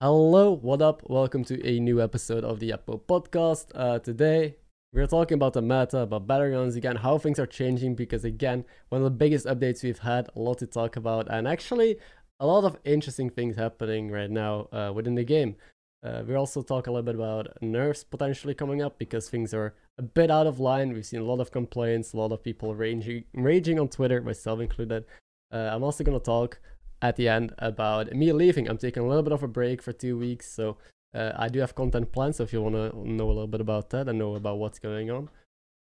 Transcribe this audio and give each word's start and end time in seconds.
Hello, 0.00 0.52
what 0.52 0.80
up? 0.80 1.02
Welcome 1.10 1.42
to 1.46 1.60
a 1.66 1.80
new 1.80 2.00
episode 2.00 2.44
of 2.44 2.60
the 2.60 2.72
Apple 2.72 3.02
podcast. 3.08 3.72
Uh, 3.74 3.98
today, 3.98 4.54
we're 4.92 5.08
talking 5.08 5.34
about 5.34 5.54
the 5.54 5.60
meta, 5.60 5.98
about 5.98 6.24
Battlegrounds 6.24 6.76
again, 6.76 6.94
how 6.94 7.18
things 7.18 7.40
are 7.40 7.48
changing 7.48 7.96
because, 7.96 8.24
again, 8.24 8.64
one 8.90 9.00
of 9.00 9.04
the 9.04 9.10
biggest 9.10 9.44
updates 9.46 9.82
we've 9.82 9.98
had, 9.98 10.28
a 10.36 10.38
lot 10.38 10.58
to 10.58 10.68
talk 10.68 10.94
about, 10.94 11.26
and 11.28 11.48
actually 11.48 11.96
a 12.38 12.46
lot 12.46 12.62
of 12.62 12.78
interesting 12.84 13.28
things 13.28 13.56
happening 13.56 14.08
right 14.08 14.30
now 14.30 14.68
uh, 14.70 14.92
within 14.94 15.16
the 15.16 15.24
game. 15.24 15.56
Uh, 16.04 16.22
we 16.24 16.36
also 16.36 16.62
talk 16.62 16.86
a 16.86 16.92
little 16.92 17.02
bit 17.02 17.16
about 17.16 17.60
nerfs 17.60 18.04
potentially 18.04 18.54
coming 18.54 18.80
up 18.80 19.00
because 19.00 19.28
things 19.28 19.52
are 19.52 19.74
a 19.98 20.02
bit 20.02 20.30
out 20.30 20.46
of 20.46 20.60
line. 20.60 20.92
We've 20.92 21.04
seen 21.04 21.22
a 21.22 21.24
lot 21.24 21.40
of 21.40 21.50
complaints, 21.50 22.12
a 22.12 22.18
lot 22.18 22.30
of 22.30 22.44
people 22.44 22.72
raging, 22.76 23.24
raging 23.34 23.80
on 23.80 23.88
Twitter, 23.88 24.22
myself 24.22 24.60
included. 24.60 25.06
Uh, 25.52 25.70
I'm 25.72 25.82
also 25.82 26.04
going 26.04 26.16
to 26.16 26.24
talk 26.24 26.60
at 27.00 27.16
the 27.16 27.28
end 27.28 27.54
about 27.58 28.12
me 28.12 28.32
leaving. 28.32 28.68
I'm 28.68 28.78
taking 28.78 29.02
a 29.02 29.08
little 29.08 29.22
bit 29.22 29.32
of 29.32 29.42
a 29.42 29.48
break 29.48 29.82
for 29.82 29.92
two 29.92 30.18
weeks, 30.18 30.50
so 30.52 30.76
uh, 31.14 31.32
I 31.36 31.48
do 31.48 31.60
have 31.60 31.74
content 31.74 32.12
planned. 32.12 32.36
So 32.36 32.44
if 32.44 32.52
you 32.52 32.62
want 32.62 32.74
to 32.74 32.96
know 32.96 33.26
a 33.26 33.28
little 33.28 33.46
bit 33.46 33.60
about 33.60 33.90
that 33.90 34.08
and 34.08 34.18
know 34.18 34.34
about 34.34 34.58
what's 34.58 34.78
going 34.78 35.10
on, 35.10 35.30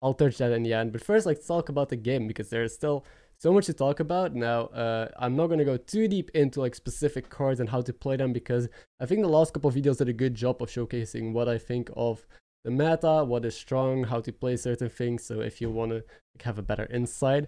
I'll 0.02 0.14
touch 0.14 0.38
that 0.38 0.52
in 0.52 0.62
the 0.62 0.74
end. 0.74 0.92
But 0.92 1.02
first, 1.02 1.26
let's 1.26 1.46
talk 1.46 1.68
about 1.68 1.88
the 1.88 1.96
game 1.96 2.26
because 2.26 2.50
there's 2.50 2.74
still 2.74 3.04
so 3.38 3.52
much 3.52 3.66
to 3.66 3.72
talk 3.72 4.00
about. 4.00 4.34
Now, 4.34 4.66
uh, 4.66 5.08
I'm 5.18 5.36
not 5.36 5.48
going 5.48 5.58
to 5.58 5.64
go 5.64 5.76
too 5.76 6.08
deep 6.08 6.30
into 6.34 6.60
like 6.60 6.74
specific 6.74 7.28
cards 7.28 7.60
and 7.60 7.68
how 7.68 7.82
to 7.82 7.92
play 7.92 8.16
them 8.16 8.32
because 8.32 8.68
I 9.00 9.06
think 9.06 9.22
the 9.22 9.28
last 9.28 9.52
couple 9.52 9.68
of 9.68 9.76
videos 9.76 9.98
did 9.98 10.08
a 10.08 10.12
good 10.12 10.34
job 10.34 10.62
of 10.62 10.70
showcasing 10.70 11.32
what 11.32 11.48
I 11.48 11.58
think 11.58 11.90
of 11.96 12.26
the 12.64 12.70
meta, 12.70 13.24
what 13.24 13.44
is 13.44 13.56
strong, 13.56 14.04
how 14.04 14.20
to 14.20 14.32
play 14.32 14.56
certain 14.56 14.88
things. 14.88 15.24
So 15.24 15.40
if 15.40 15.60
you 15.60 15.70
want 15.70 15.90
to 15.90 15.96
like, 15.96 16.42
have 16.42 16.58
a 16.58 16.62
better 16.62 16.86
insight 16.86 17.46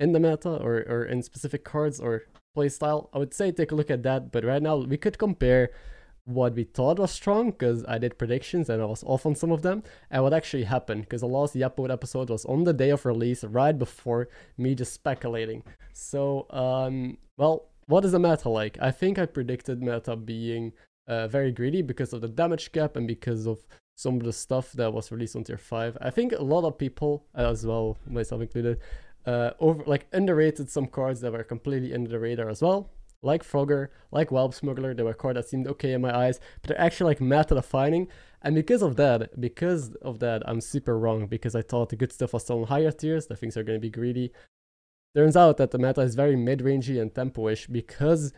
in 0.00 0.12
the 0.12 0.20
meta 0.20 0.50
or, 0.50 0.84
or 0.88 1.04
in 1.04 1.22
specific 1.22 1.64
cards 1.64 2.00
or 2.00 2.24
playstyle, 2.56 3.08
I 3.12 3.18
would 3.18 3.34
say 3.34 3.52
take 3.52 3.72
a 3.72 3.74
look 3.74 3.90
at 3.90 4.02
that. 4.02 4.32
But 4.32 4.44
right 4.44 4.62
now, 4.62 4.76
we 4.76 4.96
could 4.96 5.18
compare 5.18 5.70
what 6.28 6.54
we 6.54 6.64
thought 6.64 6.98
was 6.98 7.10
strong 7.10 7.50
because 7.50 7.84
I 7.88 7.96
did 7.96 8.18
predictions 8.18 8.68
and 8.68 8.82
I 8.82 8.84
was 8.84 9.02
off 9.04 9.24
on 9.24 9.34
some 9.34 9.50
of 9.50 9.62
them 9.62 9.82
and 10.10 10.22
what 10.22 10.34
actually 10.34 10.64
happened 10.64 11.02
because 11.02 11.22
the 11.22 11.26
last 11.26 11.54
Yapwood 11.54 11.90
episode 11.90 12.28
was 12.28 12.44
on 12.44 12.64
the 12.64 12.74
day 12.74 12.90
of 12.90 13.06
release 13.06 13.44
right 13.44 13.76
before 13.76 14.28
me 14.58 14.74
just 14.74 14.92
speculating. 14.92 15.62
So, 15.94 16.46
um, 16.50 17.16
well, 17.38 17.70
what 17.86 18.04
is 18.04 18.12
the 18.12 18.18
meta 18.18 18.50
like? 18.50 18.76
I 18.80 18.90
think 18.90 19.18
I 19.18 19.24
predicted 19.24 19.82
meta 19.82 20.16
being 20.16 20.74
uh, 21.06 21.28
very 21.28 21.50
greedy 21.50 21.80
because 21.80 22.12
of 22.12 22.20
the 22.20 22.28
damage 22.28 22.72
cap 22.72 22.96
and 22.96 23.08
because 23.08 23.46
of 23.46 23.66
some 23.96 24.16
of 24.16 24.24
the 24.24 24.32
stuff 24.32 24.72
that 24.72 24.92
was 24.92 25.10
released 25.10 25.34
on 25.34 25.44
tier 25.44 25.56
5. 25.56 25.96
I 26.00 26.10
think 26.10 26.32
a 26.32 26.42
lot 26.42 26.64
of 26.64 26.78
people, 26.78 27.24
as 27.34 27.66
well, 27.66 27.96
myself 28.06 28.42
included, 28.42 28.78
uh, 29.28 29.50
over 29.60 29.82
like 29.84 30.06
underrated 30.12 30.70
some 30.70 30.86
cards 30.86 31.20
that 31.20 31.32
were 31.32 31.44
completely 31.44 31.92
under 31.94 32.08
the 32.08 32.18
radar 32.18 32.48
as 32.48 32.62
well. 32.62 32.90
Like 33.20 33.42
Frogger, 33.42 33.88
like 34.10 34.30
Whelp 34.30 34.54
Smuggler, 34.54 34.94
they 34.94 35.02
were 35.02 35.12
cards 35.12 35.36
that 35.36 35.48
seemed 35.48 35.66
okay 35.66 35.92
in 35.92 36.00
my 36.00 36.16
eyes, 36.16 36.40
but 36.62 36.68
they're 36.68 36.80
actually 36.80 37.10
like 37.10 37.20
meta 37.20 37.54
defining. 37.54 38.08
And 38.40 38.54
because 38.54 38.82
of 38.82 38.96
that, 38.96 39.38
because 39.38 39.94
of 39.96 40.20
that, 40.20 40.42
I'm 40.48 40.60
super 40.60 40.96
wrong 40.98 41.26
because 41.26 41.54
I 41.54 41.62
thought 41.62 41.88
the 41.90 41.96
good 41.96 42.12
stuff 42.12 42.32
was 42.32 42.44
still 42.44 42.60
in 42.60 42.68
higher 42.68 42.92
tiers, 42.92 43.26
the 43.26 43.36
things 43.36 43.56
are 43.56 43.64
going 43.64 43.78
to 43.78 43.88
be 43.88 43.90
greedy. 43.90 44.32
Turns 45.14 45.36
out 45.36 45.56
that 45.58 45.72
the 45.72 45.78
meta 45.78 46.02
is 46.02 46.14
very 46.14 46.36
mid-rangey 46.36 47.00
and 47.00 47.12
tempo-ish 47.12 47.66
because 47.66 48.32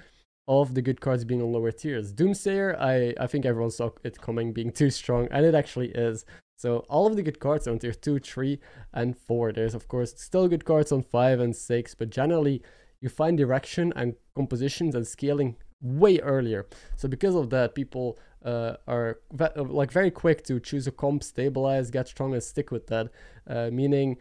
of 0.48 0.74
the 0.74 0.82
good 0.82 1.00
cards 1.00 1.24
being 1.24 1.42
on 1.42 1.52
lower 1.52 1.72
tiers. 1.72 2.12
Doomsayer, 2.12 2.80
I, 2.80 3.14
I 3.22 3.26
think 3.26 3.44
everyone 3.44 3.70
saw 3.70 3.90
it 4.02 4.20
coming 4.20 4.52
being 4.52 4.72
too 4.72 4.90
strong, 4.90 5.28
and 5.30 5.44
it 5.44 5.54
actually 5.54 5.90
is. 5.90 6.24
So 6.60 6.80
all 6.90 7.06
of 7.06 7.16
the 7.16 7.22
good 7.22 7.40
cards 7.40 7.66
are 7.66 7.70
on 7.70 7.78
tier 7.78 7.94
2, 7.94 8.18
3, 8.18 8.58
and 8.92 9.16
4. 9.16 9.52
There's 9.52 9.74
of 9.74 9.88
course 9.88 10.12
still 10.18 10.46
good 10.46 10.66
cards 10.66 10.92
on 10.92 11.02
5 11.02 11.40
and 11.40 11.56
6, 11.56 11.94
but 11.94 12.10
generally 12.10 12.62
you 13.00 13.08
find 13.08 13.38
direction 13.38 13.94
and 13.96 14.14
compositions 14.36 14.94
and 14.94 15.06
scaling 15.06 15.56
way 15.80 16.18
earlier. 16.18 16.66
So 16.96 17.08
because 17.08 17.34
of 17.34 17.48
that, 17.48 17.74
people 17.74 18.18
uh, 18.44 18.74
are 18.86 19.20
ve- 19.32 19.56
uh, 19.56 19.64
like 19.64 19.90
very 19.90 20.10
quick 20.10 20.44
to 20.44 20.60
choose 20.60 20.86
a 20.86 20.90
comp, 20.90 21.22
stabilize, 21.22 21.90
get 21.90 22.08
strong, 22.08 22.34
and 22.34 22.42
stick 22.42 22.70
with 22.70 22.88
that. 22.88 23.08
Uh, 23.46 23.70
meaning, 23.72 24.18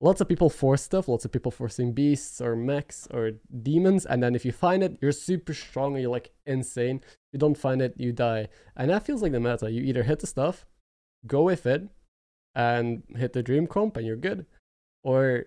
lots 0.00 0.20
of 0.20 0.28
people 0.28 0.48
force 0.48 0.82
stuff. 0.82 1.08
Lots 1.08 1.24
of 1.24 1.32
people 1.32 1.50
forcing 1.50 1.92
beasts 1.92 2.40
or 2.40 2.54
mechs 2.54 3.08
or 3.10 3.32
demons, 3.64 4.06
and 4.06 4.22
then 4.22 4.36
if 4.36 4.44
you 4.44 4.52
find 4.52 4.84
it, 4.84 4.96
you're 5.00 5.10
super 5.10 5.54
strong 5.54 5.96
you're 5.96 6.08
like 6.08 6.30
insane. 6.46 7.00
If 7.02 7.32
you 7.32 7.38
don't 7.40 7.58
find 7.58 7.82
it, 7.82 7.94
you 7.96 8.12
die, 8.12 8.46
and 8.76 8.90
that 8.90 9.04
feels 9.04 9.22
like 9.22 9.32
the 9.32 9.40
meta. 9.40 9.72
You 9.72 9.82
either 9.82 10.04
hit 10.04 10.20
the 10.20 10.28
stuff, 10.28 10.66
go 11.26 11.42
with 11.42 11.66
it, 11.66 11.88
and 12.54 13.02
hit 13.16 13.32
the 13.32 13.42
dream 13.42 13.66
comp, 13.66 13.96
and 13.96 14.06
you're 14.06 14.16
good, 14.16 14.46
or 15.02 15.44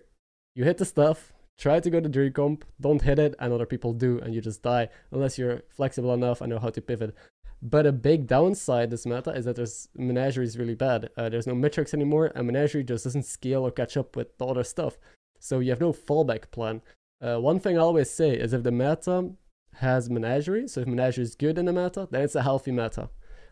you 0.54 0.64
hit 0.64 0.78
the 0.78 0.84
stuff, 0.84 1.32
try 1.58 1.80
to 1.80 1.90
go 1.90 2.00
to 2.00 2.08
dream 2.08 2.32
comp, 2.32 2.64
don't 2.80 3.02
hit 3.02 3.18
it, 3.18 3.34
and 3.38 3.52
other 3.52 3.66
people 3.66 3.92
do, 3.92 4.18
and 4.20 4.34
you 4.34 4.40
just 4.40 4.62
die 4.62 4.88
unless 5.10 5.38
you're 5.38 5.62
flexible 5.68 6.14
enough 6.14 6.40
and 6.40 6.50
know 6.50 6.58
how 6.58 6.70
to 6.70 6.80
pivot. 6.80 7.14
But 7.62 7.86
a 7.86 7.92
big 7.92 8.26
downside 8.26 8.90
this 8.90 9.06
meta 9.06 9.30
is 9.30 9.46
that 9.46 9.56
there's 9.56 9.88
menagerie 9.94 10.44
is 10.44 10.58
really 10.58 10.74
bad. 10.74 11.08
Uh, 11.16 11.30
there's 11.30 11.46
no 11.46 11.54
Mythrax 11.54 11.94
anymore, 11.94 12.30
and 12.34 12.46
menagerie 12.46 12.84
just 12.84 13.04
doesn't 13.04 13.24
scale 13.24 13.66
or 13.66 13.70
catch 13.70 13.96
up 13.96 14.16
with 14.16 14.36
the 14.38 14.46
other 14.46 14.64
stuff. 14.64 14.98
So 15.38 15.60
you 15.60 15.70
have 15.70 15.80
no 15.80 15.92
fallback 15.92 16.50
plan. 16.50 16.82
Uh, 17.22 17.38
one 17.38 17.60
thing 17.60 17.78
I 17.78 17.80
always 17.80 18.10
say 18.10 18.34
is 18.34 18.52
if 18.52 18.64
the 18.64 18.72
meta 18.72 19.30
has 19.76 20.10
menagerie, 20.10 20.68
so 20.68 20.82
if 20.82 20.86
menagerie 20.86 21.24
is 21.24 21.34
good 21.34 21.58
in 21.58 21.64
the 21.64 21.72
meta, 21.72 22.06
then 22.10 22.22
it's 22.22 22.34
a 22.34 22.42
healthy 22.42 22.70
meta. 22.70 23.08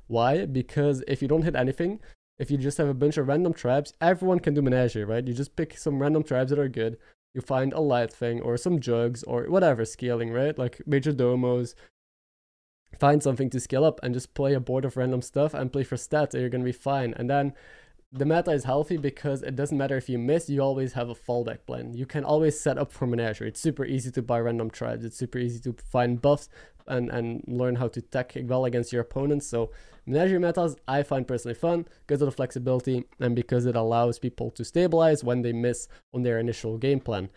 Why? 0.06 0.46
Because 0.46 1.02
if 1.08 1.22
you 1.22 1.28
don't 1.28 1.42
hit 1.42 1.56
anything, 1.56 2.00
if 2.38 2.50
you 2.50 2.58
just 2.58 2.78
have 2.78 2.88
a 2.88 2.94
bunch 2.94 3.16
of 3.16 3.28
random 3.28 3.52
tribes, 3.52 3.94
everyone 4.00 4.40
can 4.40 4.54
do 4.54 4.62
menagerie, 4.62 5.04
right? 5.04 5.26
You 5.26 5.34
just 5.34 5.56
pick 5.56 5.76
some 5.76 6.00
random 6.00 6.22
tribes 6.22 6.50
that 6.50 6.58
are 6.58 6.68
good, 6.68 6.98
you 7.34 7.40
find 7.40 7.72
a 7.72 7.76
Lightfang 7.76 8.44
or 8.44 8.56
some 8.56 8.80
jugs 8.80 9.22
or 9.22 9.44
whatever 9.44 9.84
scaling, 9.84 10.30
right? 10.30 10.58
Like 10.58 10.82
Majordomos. 10.86 11.74
Find 12.98 13.22
something 13.22 13.48
to 13.50 13.60
scale 13.60 13.84
up 13.84 14.00
and 14.02 14.12
just 14.12 14.34
play 14.34 14.52
a 14.52 14.60
board 14.60 14.84
of 14.84 14.98
random 14.98 15.22
stuff 15.22 15.54
and 15.54 15.72
play 15.72 15.82
for 15.82 15.96
stats 15.96 16.34
and 16.34 16.42
you're 16.42 16.50
gonna 16.50 16.64
be 16.64 16.72
fine. 16.72 17.14
And 17.14 17.30
then 17.30 17.54
the 18.12 18.26
meta 18.26 18.50
is 18.50 18.64
healthy 18.64 18.98
because 18.98 19.42
it 19.42 19.56
doesn't 19.56 19.78
matter 19.78 19.96
if 19.96 20.08
you 20.08 20.18
miss, 20.18 20.50
you 20.50 20.60
always 20.60 20.92
have 20.92 21.08
a 21.08 21.14
fallback 21.14 21.64
plan. 21.66 21.94
You 21.94 22.04
can 22.04 22.24
always 22.24 22.60
set 22.60 22.76
up 22.76 22.92
for 22.92 23.06
Menagerie. 23.06 23.48
It's 23.48 23.60
super 23.60 23.86
easy 23.86 24.10
to 24.10 24.22
buy 24.22 24.38
random 24.38 24.70
tribes. 24.70 25.04
It's 25.04 25.16
super 25.16 25.38
easy 25.38 25.60
to 25.60 25.74
find 25.90 26.20
buffs 26.20 26.50
and, 26.86 27.08
and 27.08 27.42
learn 27.46 27.76
how 27.76 27.88
to 27.88 28.02
tech 28.02 28.36
well 28.42 28.66
against 28.66 28.92
your 28.92 29.00
opponents. 29.00 29.46
So 29.46 29.70
Menagerie 30.04 30.38
metas 30.38 30.76
I 30.86 31.02
find 31.02 31.26
personally 31.26 31.54
fun 31.54 31.86
because 32.06 32.20
of 32.20 32.26
the 32.26 32.32
flexibility 32.32 33.04
and 33.18 33.34
because 33.34 33.64
it 33.64 33.76
allows 33.76 34.18
people 34.18 34.50
to 34.52 34.64
stabilize 34.64 35.24
when 35.24 35.40
they 35.40 35.54
miss 35.54 35.88
on 36.12 36.22
their 36.22 36.38
initial 36.38 36.76
game 36.76 37.00
plan. 37.00 37.30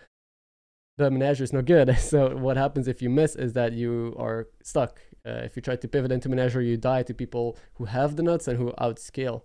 The 0.98 1.10
Menagerie 1.10 1.46
is 1.46 1.54
no 1.54 1.62
good. 1.62 1.98
So 2.00 2.36
what 2.36 2.58
happens 2.58 2.90
if 2.90 3.02
you 3.02 3.10
miss 3.10 3.38
is 3.38 3.54
that 3.54 3.72
you 3.72 4.14
are 4.18 4.48
stuck. 4.62 5.00
Uh, 5.26 5.42
if 5.44 5.56
you 5.56 5.62
try 5.62 5.78
to 5.78 5.88
pivot 5.88 6.12
into 6.12 6.28
Menagerie, 6.28 6.68
you 6.68 6.76
die 6.76 7.04
to 7.04 7.14
people 7.14 7.58
who 7.76 7.86
have 7.86 8.18
the 8.18 8.24
nuts 8.24 8.48
and 8.50 8.58
who 8.58 8.74
outscale. 8.74 9.44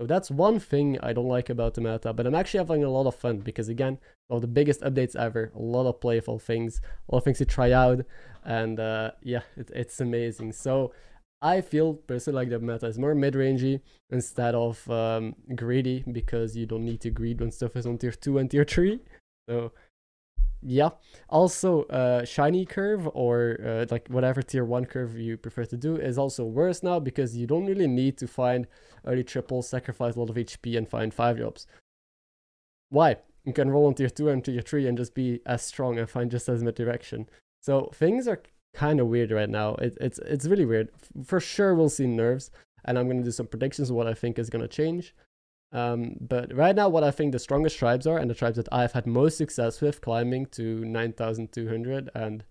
So 0.00 0.06
that's 0.06 0.30
one 0.30 0.58
thing 0.58 0.98
I 1.02 1.12
don't 1.12 1.28
like 1.28 1.50
about 1.50 1.74
the 1.74 1.82
meta, 1.82 2.14
but 2.14 2.26
I'm 2.26 2.34
actually 2.34 2.56
having 2.56 2.82
a 2.82 2.88
lot 2.88 3.06
of 3.06 3.14
fun 3.14 3.40
because 3.40 3.68
again, 3.68 3.98
one 4.28 4.36
of 4.36 4.40
the 4.40 4.48
biggest 4.48 4.80
updates 4.80 5.14
ever, 5.14 5.52
a 5.54 5.58
lot 5.58 5.86
of 5.86 6.00
playful 6.00 6.38
things, 6.38 6.80
a 7.06 7.14
lot 7.14 7.18
of 7.18 7.24
things 7.24 7.36
to 7.36 7.44
try 7.44 7.70
out, 7.72 8.06
and 8.42 8.80
uh, 8.80 9.10
yeah, 9.22 9.42
it, 9.58 9.70
it's 9.74 10.00
amazing. 10.00 10.52
So 10.52 10.94
I 11.42 11.60
feel 11.60 11.92
personally 11.92 12.36
like 12.36 12.48
the 12.48 12.60
meta 12.60 12.86
is 12.86 12.98
more 12.98 13.14
mid-rangey 13.14 13.82
instead 14.08 14.54
of 14.54 14.90
um, 14.90 15.36
greedy 15.54 16.02
because 16.10 16.56
you 16.56 16.64
don't 16.64 16.86
need 16.86 17.02
to 17.02 17.10
greed 17.10 17.38
when 17.38 17.50
stuff 17.50 17.76
is 17.76 17.84
on 17.84 17.98
tier 17.98 18.12
2 18.12 18.38
and 18.38 18.50
tier 18.50 18.64
3. 18.64 19.00
So 19.50 19.72
yeah. 20.62 20.90
Also 21.28 21.84
uh 21.84 22.24
shiny 22.24 22.64
curve 22.64 23.08
or 23.14 23.58
uh, 23.64 23.86
like 23.90 24.08
whatever 24.08 24.42
tier 24.42 24.64
1 24.64 24.84
curve 24.86 25.18
you 25.18 25.36
prefer 25.36 25.64
to 25.64 25.76
do 25.76 25.96
is 25.96 26.18
also 26.18 26.44
worse 26.44 26.82
now 26.82 26.98
because 26.98 27.36
you 27.36 27.46
don't 27.46 27.66
really 27.66 27.86
need 27.86 28.18
to 28.18 28.26
find 28.26 28.66
early 29.06 29.24
triples 29.24 29.68
sacrifice 29.68 30.16
a 30.16 30.20
lot 30.20 30.30
of 30.30 30.36
hp 30.36 30.76
and 30.76 30.88
find 30.88 31.14
5 31.14 31.36
drops 31.38 31.66
why? 32.90 33.16
You 33.44 33.52
can 33.52 33.70
roll 33.70 33.86
on 33.86 33.94
tier 33.94 34.10
2 34.10 34.28
and 34.28 34.44
tier 34.44 34.60
3 34.60 34.88
and 34.88 34.98
just 34.98 35.14
be 35.14 35.40
as 35.46 35.62
strong 35.62 35.98
and 35.98 36.10
find 36.10 36.30
just 36.30 36.48
as 36.48 36.62
much 36.62 36.74
direction 36.74 37.28
so 37.62 37.90
things 37.94 38.28
are 38.28 38.42
kind 38.74 39.00
of 39.00 39.06
weird 39.08 39.30
right 39.30 39.50
now. 39.50 39.74
It, 39.76 39.96
it's 40.00 40.18
it's 40.20 40.46
really 40.46 40.64
weird. 40.64 40.90
For 41.24 41.40
sure 41.40 41.74
we'll 41.74 41.88
see 41.88 42.06
nerfs 42.06 42.50
and 42.84 42.98
i'm 42.98 43.06
going 43.06 43.18
to 43.18 43.24
do 43.24 43.30
some 43.30 43.46
predictions 43.46 43.90
of 43.90 43.96
what 43.96 44.06
i 44.06 44.14
think 44.14 44.38
is 44.38 44.50
going 44.50 44.62
to 44.62 44.68
change 44.68 45.14
um, 45.72 46.16
but 46.20 46.54
right 46.54 46.74
now, 46.74 46.88
what 46.88 47.04
I 47.04 47.10
think 47.10 47.32
the 47.32 47.38
strongest 47.38 47.78
tribes 47.78 48.06
are, 48.06 48.18
and 48.18 48.28
the 48.28 48.34
tribes 48.34 48.56
that 48.56 48.68
I've 48.72 48.92
had 48.92 49.06
most 49.06 49.36
success 49.36 49.80
with 49.80 50.00
climbing 50.00 50.46
to 50.52 50.84
9,200, 50.84 52.10
and 52.14 52.44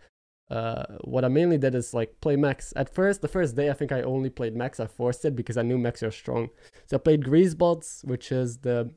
uh, 0.50 0.86
what 1.02 1.26
I 1.26 1.28
mainly 1.28 1.58
did 1.58 1.76
is 1.76 1.94
like 1.94 2.22
play 2.22 2.36
mechs. 2.36 2.74
At 2.76 2.94
first, 2.94 3.22
the 3.22 3.28
first 3.28 3.56
day, 3.56 3.70
I 3.70 3.74
think 3.74 3.92
I 3.92 4.02
only 4.02 4.30
played 4.30 4.56
mechs. 4.56 4.80
I 4.80 4.88
forced 4.88 5.26
it 5.26 5.36
because 5.36 5.58
I 5.58 5.62
knew 5.64 5.78
mechs 5.78 6.02
are 6.02 6.12
strong. 6.12 6.50
So 6.88 6.96
I 6.96 7.00
played 7.00 7.24
Greasebots, 7.24 8.06
which 8.06 8.32
is 8.32 8.60
the 8.60 8.92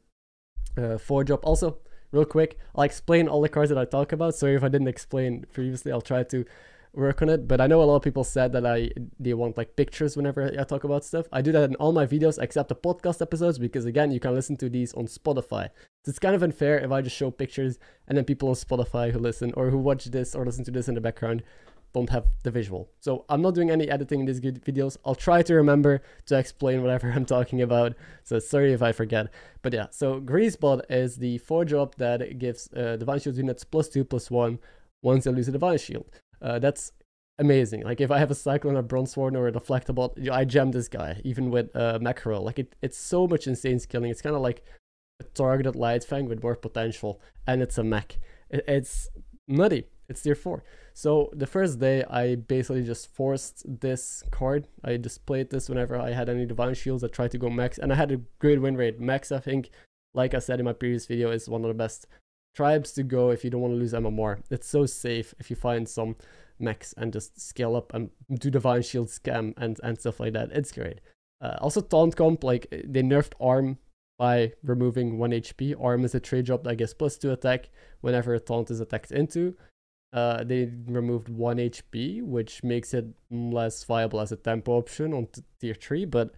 uh, 0.78 0.98
four 0.98 1.24
drop. 1.24 1.44
Also, 1.44 1.78
real 2.12 2.24
quick, 2.24 2.58
I'll 2.74 2.84
explain 2.84 3.28
all 3.28 3.42
the 3.42 3.48
cards 3.48 3.70
that 3.70 3.78
I 3.78 3.84
talk 3.84 4.12
about. 4.12 4.34
Sorry 4.34 4.54
if 4.54 4.62
I 4.62 4.68
didn't 4.68 4.88
explain 4.88 5.44
previously. 5.52 5.92
I'll 5.92 6.00
try 6.00 6.22
to 6.22 6.44
work 6.94 7.22
on 7.22 7.28
it. 7.28 7.48
But 7.48 7.60
I 7.60 7.66
know 7.66 7.82
a 7.82 7.84
lot 7.84 7.96
of 7.96 8.02
people 8.02 8.24
said 8.24 8.52
that 8.52 8.66
I 8.66 8.90
they 9.18 9.34
want 9.34 9.56
like 9.56 9.76
pictures 9.76 10.16
whenever 10.16 10.52
I 10.58 10.64
talk 10.64 10.84
about 10.84 11.04
stuff. 11.04 11.26
I 11.32 11.42
do 11.42 11.52
that 11.52 11.70
in 11.70 11.76
all 11.76 11.92
my 11.92 12.06
videos 12.06 12.42
except 12.42 12.68
the 12.68 12.76
podcast 12.76 13.22
episodes 13.22 13.58
because 13.58 13.84
again 13.84 14.10
you 14.10 14.20
can 14.20 14.34
listen 14.34 14.56
to 14.58 14.68
these 14.68 14.92
on 14.94 15.06
Spotify. 15.06 15.70
So 16.04 16.10
it's 16.10 16.18
kind 16.18 16.34
of 16.34 16.42
unfair 16.42 16.78
if 16.78 16.90
I 16.90 17.00
just 17.00 17.16
show 17.16 17.30
pictures 17.30 17.78
and 18.08 18.16
then 18.16 18.24
people 18.24 18.48
on 18.48 18.54
Spotify 18.54 19.12
who 19.12 19.18
listen 19.18 19.52
or 19.56 19.70
who 19.70 19.78
watch 19.78 20.06
this 20.06 20.34
or 20.34 20.44
listen 20.44 20.64
to 20.64 20.70
this 20.70 20.88
in 20.88 20.94
the 20.94 21.00
background 21.00 21.42
don't 21.92 22.10
have 22.10 22.26
the 22.42 22.50
visual. 22.50 22.88
So 23.00 23.24
I'm 23.28 23.42
not 23.42 23.54
doing 23.54 23.70
any 23.70 23.88
editing 23.88 24.20
in 24.20 24.26
these 24.26 24.40
videos. 24.40 24.96
I'll 25.04 25.14
try 25.14 25.42
to 25.42 25.54
remember 25.54 26.02
to 26.26 26.38
explain 26.38 26.82
whatever 26.82 27.10
I'm 27.14 27.26
talking 27.26 27.60
about. 27.60 27.94
So 28.24 28.38
sorry 28.38 28.72
if 28.72 28.82
I 28.82 28.92
forget. 28.92 29.28
But 29.62 29.72
yeah, 29.72 29.86
so 29.90 30.20
Greasebot 30.20 30.82
is 30.90 31.16
the 31.16 31.38
4 31.38 31.64
drop 31.64 31.96
that 31.96 32.38
gives 32.38 32.72
uh, 32.72 32.96
Divine 32.96 33.20
Shield 33.20 33.36
units 33.36 33.64
plus 33.64 33.88
2 33.88 34.04
plus 34.04 34.30
1 34.30 34.58
once 35.02 35.24
they 35.24 35.32
lose 35.32 35.48
a 35.48 35.52
Divine 35.52 35.78
Shield. 35.78 36.10
Uh, 36.42 36.58
that's 36.58 36.92
amazing. 37.38 37.82
Like 37.82 38.00
if 38.00 38.10
I 38.10 38.18
have 38.18 38.30
a 38.30 38.34
Cyclone, 38.34 38.76
a 38.76 38.82
Bronze 38.82 39.16
Warden, 39.16 39.38
or 39.38 39.48
a 39.48 39.52
Deflectobot, 39.52 40.30
I 40.30 40.44
gem 40.44 40.72
this 40.72 40.88
guy, 40.88 41.20
even 41.24 41.50
with 41.50 41.74
uh, 41.74 41.98
Mecherel. 42.00 42.42
Like 42.42 42.58
it, 42.58 42.74
it's 42.82 42.98
so 42.98 43.26
much 43.26 43.46
insane 43.46 43.78
skilling. 43.78 44.10
It's 44.10 44.22
kind 44.22 44.36
of 44.36 44.42
like 44.42 44.62
a 45.20 45.24
targeted 45.24 45.76
Light 45.76 46.04
Fang 46.04 46.28
with 46.28 46.42
more 46.42 46.56
potential, 46.56 47.20
and 47.46 47.62
it's 47.62 47.78
a 47.78 47.84
mech. 47.84 48.18
It, 48.50 48.64
it's 48.66 49.08
nutty. 49.46 49.86
It's 50.08 50.20
tier 50.20 50.34
4. 50.34 50.62
So 50.92 51.30
the 51.32 51.46
first 51.46 51.78
day, 51.78 52.04
I 52.04 52.34
basically 52.34 52.82
just 52.82 53.14
forced 53.14 53.64
this 53.80 54.22
card. 54.30 54.68
I 54.84 54.98
just 54.98 55.24
played 55.24 55.48
this 55.48 55.68
whenever 55.68 55.98
I 55.98 56.10
had 56.10 56.28
any 56.28 56.44
Divine 56.44 56.74
Shields. 56.74 57.02
I 57.02 57.08
tried 57.08 57.30
to 57.30 57.38
go 57.38 57.48
mechs, 57.48 57.78
and 57.78 57.92
I 57.92 57.96
had 57.96 58.12
a 58.12 58.20
great 58.38 58.60
win 58.60 58.76
rate. 58.76 59.00
Mechs, 59.00 59.32
I 59.32 59.38
think, 59.38 59.70
like 60.12 60.34
I 60.34 60.38
said 60.38 60.58
in 60.58 60.66
my 60.66 60.74
previous 60.74 61.06
video, 61.06 61.30
is 61.30 61.48
one 61.48 61.62
of 61.62 61.68
the 61.68 61.74
best 61.74 62.06
tribes 62.54 62.92
to 62.92 63.02
go 63.02 63.30
if 63.30 63.44
you 63.44 63.50
don't 63.50 63.60
want 63.60 63.72
to 63.72 63.78
lose 63.78 63.92
MMR. 63.92 64.42
It's 64.50 64.68
so 64.68 64.86
safe 64.86 65.34
if 65.38 65.50
you 65.50 65.56
find 65.56 65.88
some 65.88 66.16
mechs 66.58 66.94
and 66.96 67.12
just 67.12 67.40
scale 67.40 67.76
up 67.76 67.92
and 67.94 68.10
do 68.38 68.50
Divine 68.50 68.82
Shield 68.82 69.08
scam 69.08 69.54
and, 69.56 69.78
and 69.82 69.98
stuff 69.98 70.20
like 70.20 70.32
that. 70.34 70.50
It's 70.52 70.72
great. 70.72 71.00
Uh, 71.40 71.56
also, 71.60 71.80
Taunt 71.80 72.16
Comp, 72.16 72.44
like, 72.44 72.68
they 72.70 73.02
nerfed 73.02 73.32
Arm 73.40 73.78
by 74.18 74.52
removing 74.62 75.18
1 75.18 75.30
HP. 75.32 75.74
Arm 75.82 76.04
is 76.04 76.14
a 76.14 76.20
trade 76.20 76.46
drop 76.46 76.62
that 76.62 76.76
gives 76.76 76.94
plus 76.94 77.16
2 77.18 77.32
attack 77.32 77.70
whenever 78.00 78.34
a 78.34 78.40
taunt 78.40 78.70
is 78.70 78.80
attacked 78.80 79.10
into. 79.10 79.56
Uh, 80.12 80.44
they 80.44 80.70
removed 80.86 81.28
1 81.28 81.56
HP, 81.56 82.22
which 82.22 82.62
makes 82.62 82.94
it 82.94 83.06
less 83.30 83.82
viable 83.82 84.20
as 84.20 84.30
a 84.30 84.36
tempo 84.36 84.72
option 84.72 85.12
on 85.12 85.26
tier 85.60 85.74
3, 85.74 86.04
but 86.04 86.34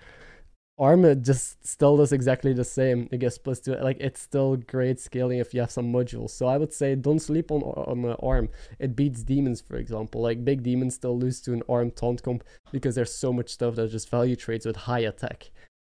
Arm 0.77 1.23
just 1.23 1.65
still 1.65 1.97
does 1.97 2.13
exactly 2.13 2.53
the 2.53 2.65
same. 2.65 3.09
It 3.13 3.19
gets 3.19 3.39
plus 3.39 3.61
2, 3.61 3.77
like 3.77 3.99
it's 4.01 4.21
still 4.21 4.57
great 4.57 4.99
scaling 4.99 5.39
if 5.39 5.55
you 5.55 5.61
have 5.61 5.71
some 5.71 5.93
modules. 5.93 6.31
So 6.31 6.47
I 6.47 6.57
would 6.57 6.73
say 6.73 6.97
don't 6.97 7.21
sleep 7.21 7.53
on, 7.53 7.63
on 7.63 8.05
uh, 8.05 8.17
Arm. 8.21 8.49
It 8.81 8.97
beats 8.97 9.23
demons, 9.23 9.61
for 9.61 9.77
example. 9.77 10.21
Like 10.21 10.45
big 10.45 10.65
demons 10.65 10.97
still 10.97 11.17
lose 11.17 11.41
to 11.43 11.53
an 11.53 11.63
Arm 11.69 11.93
taunt 11.93 12.25
comp 12.25 12.43
because 12.73 12.97
there's 12.97 13.15
so 13.15 13.33
much 13.33 13.51
stuff 13.51 13.77
that 13.77 13.91
just 13.93 14.11
value 14.11 14.35
trades 14.35 14.67
with 14.67 14.77
high 14.77 15.01
attack. 15.01 15.53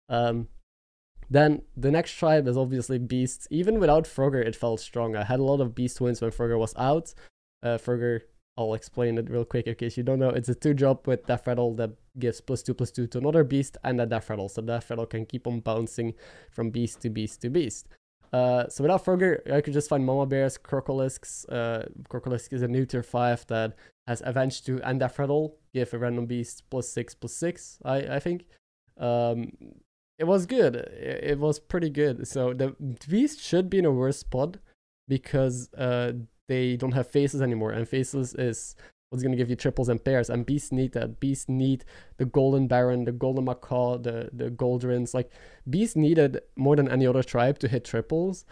Um, 0.09 0.47
then 1.29 1.61
the 1.77 1.91
next 1.91 2.13
tribe 2.13 2.47
is 2.47 2.57
obviously 2.57 2.97
Beasts. 2.97 3.47
Even 3.51 3.79
without 3.79 4.05
Frogger, 4.05 4.43
it 4.45 4.55
felt 4.55 4.79
strong. 4.79 5.15
I 5.15 5.23
had 5.23 5.39
a 5.39 5.43
lot 5.43 5.61
of 5.61 5.75
Beast 5.75 6.01
wins 6.01 6.21
when 6.21 6.31
Frogger 6.31 6.57
was 6.57 6.73
out. 6.75 7.13
Uh, 7.61 7.77
Frogger, 7.77 8.21
I'll 8.57 8.73
explain 8.73 9.17
it 9.19 9.29
real 9.29 9.45
quick 9.45 9.67
in 9.67 9.75
case 9.75 9.95
you 9.95 10.03
don't 10.03 10.19
know. 10.19 10.29
It's 10.29 10.49
a 10.49 10.55
2 10.55 10.73
drop 10.73 11.05
with 11.05 11.27
Death 11.27 11.45
Rattle 11.45 11.75
that 11.75 11.91
gives 12.19 12.41
plus 12.41 12.61
2 12.63 12.73
plus 12.73 12.91
2 12.91 13.07
to 13.07 13.17
another 13.17 13.43
Beast 13.43 13.77
and 13.83 13.99
a 14.01 14.05
Death 14.05 14.29
Rattle. 14.29 14.49
So 14.49 14.61
Death 14.61 14.89
Rattle 14.89 15.05
can 15.05 15.25
keep 15.25 15.47
on 15.47 15.59
bouncing 15.59 16.13
from 16.51 16.69
Beast 16.69 17.01
to 17.01 17.09
Beast 17.09 17.41
to 17.41 17.49
Beast. 17.49 17.87
Uh, 18.33 18.67
so 18.69 18.83
without 18.83 19.03
further, 19.03 19.41
I 19.51 19.61
could 19.61 19.73
just 19.73 19.89
find 19.89 20.05
Mama 20.05 20.25
Bears, 20.25 20.57
Crocolisk. 20.57 21.45
Uh, 21.49 21.83
Crocolisk 22.09 22.53
is 22.53 22.61
a 22.61 22.67
new 22.67 22.85
tier 22.85 23.03
5 23.03 23.47
that 23.47 23.75
has 24.07 24.21
Avenge 24.25 24.63
2 24.63 24.81
and 24.83 24.99
Death 24.99 25.19
Rattle. 25.19 25.57
Give 25.73 25.93
a 25.93 25.97
random 25.97 26.25
beast 26.25 26.63
plus 26.69 26.89
6 26.89 27.15
plus 27.15 27.33
6, 27.33 27.79
I, 27.83 27.97
I 27.97 28.19
think. 28.19 28.45
Um, 28.97 29.51
it 30.17 30.25
was 30.25 30.45
good. 30.45 30.75
It, 30.75 31.23
it, 31.23 31.39
was 31.39 31.59
pretty 31.59 31.89
good. 31.89 32.27
So 32.27 32.53
the 32.53 32.75
beast 33.09 33.41
should 33.41 33.69
be 33.69 33.79
in 33.79 33.85
a 33.85 33.91
worse 33.91 34.19
spot 34.19 34.57
because 35.07 35.73
uh, 35.73 36.13
they 36.47 36.77
don't 36.77 36.91
have 36.91 37.07
faces 37.07 37.41
anymore, 37.41 37.71
and 37.71 37.87
faces 37.87 38.33
is 38.35 38.75
what's 39.11 39.23
gonna 39.23 39.35
give 39.35 39.49
you 39.49 39.55
triples 39.55 39.89
and 39.89 40.03
pairs. 40.03 40.29
And 40.29 40.45
beasts 40.45 40.71
need 40.71 40.93
that. 40.93 41.19
Beasts 41.19 41.49
need 41.49 41.83
the 42.17 42.25
golden 42.25 42.67
baron, 42.67 43.03
the 43.05 43.11
golden 43.11 43.45
macaw, 43.45 43.97
the 43.97 44.29
the 44.33 44.49
goldrinns. 44.49 45.13
Like 45.13 45.29
beasts 45.69 45.95
needed 45.95 46.41
more 46.55 46.75
than 46.75 46.89
any 46.89 47.05
other 47.05 47.21
tribe 47.21 47.59
to 47.59 47.67
hit 47.67 47.85
triples, 47.85 48.45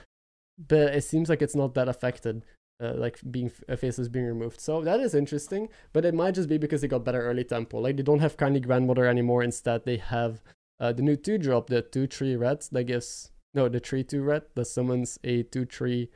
but 0.68 0.94
it 0.94 1.04
seems 1.04 1.30
like 1.30 1.42
it's 1.42 1.56
not 1.56 1.74
that 1.74 1.90
affected. 1.90 2.46
Uh, 2.82 2.94
like 2.96 3.20
being 3.30 3.52
uh, 3.68 3.76
faces 3.76 4.08
being 4.08 4.26
removed. 4.26 4.62
So 4.62 4.82
that 4.84 5.02
is 5.02 5.14
interesting, 5.14 5.68
but 5.92 6.06
it 6.06 6.14
might 6.14 6.34
just 6.34 6.48
be 6.48 6.58
because 6.58 6.80
they 6.80 6.88
got 6.88 7.04
better 7.04 7.22
early 7.22 7.44
tempo. 7.44 7.80
Like 7.80 7.98
they 7.98 8.04
don't 8.04 8.20
have 8.20 8.38
kindly 8.38 8.62
grandmother 8.62 9.06
anymore. 9.06 9.44
Instead, 9.44 9.84
they 9.84 9.98
have 9.98 10.42
uh, 10.80 10.94
the 10.94 11.02
new 11.02 11.18
2 11.18 11.40
drop, 11.40 11.68
the 11.68 11.82
2 11.82 12.08
3 12.08 12.38
red, 12.38 12.62
that 12.72 12.86
gives. 12.86 13.32
No, 13.54 13.68
the 13.68 13.82
3 13.82 14.06
2 14.06 14.22
red 14.22 14.44
that 14.56 14.64
summons 14.64 15.20
a 15.26 15.44
2 15.44 15.66
3 15.66 16.10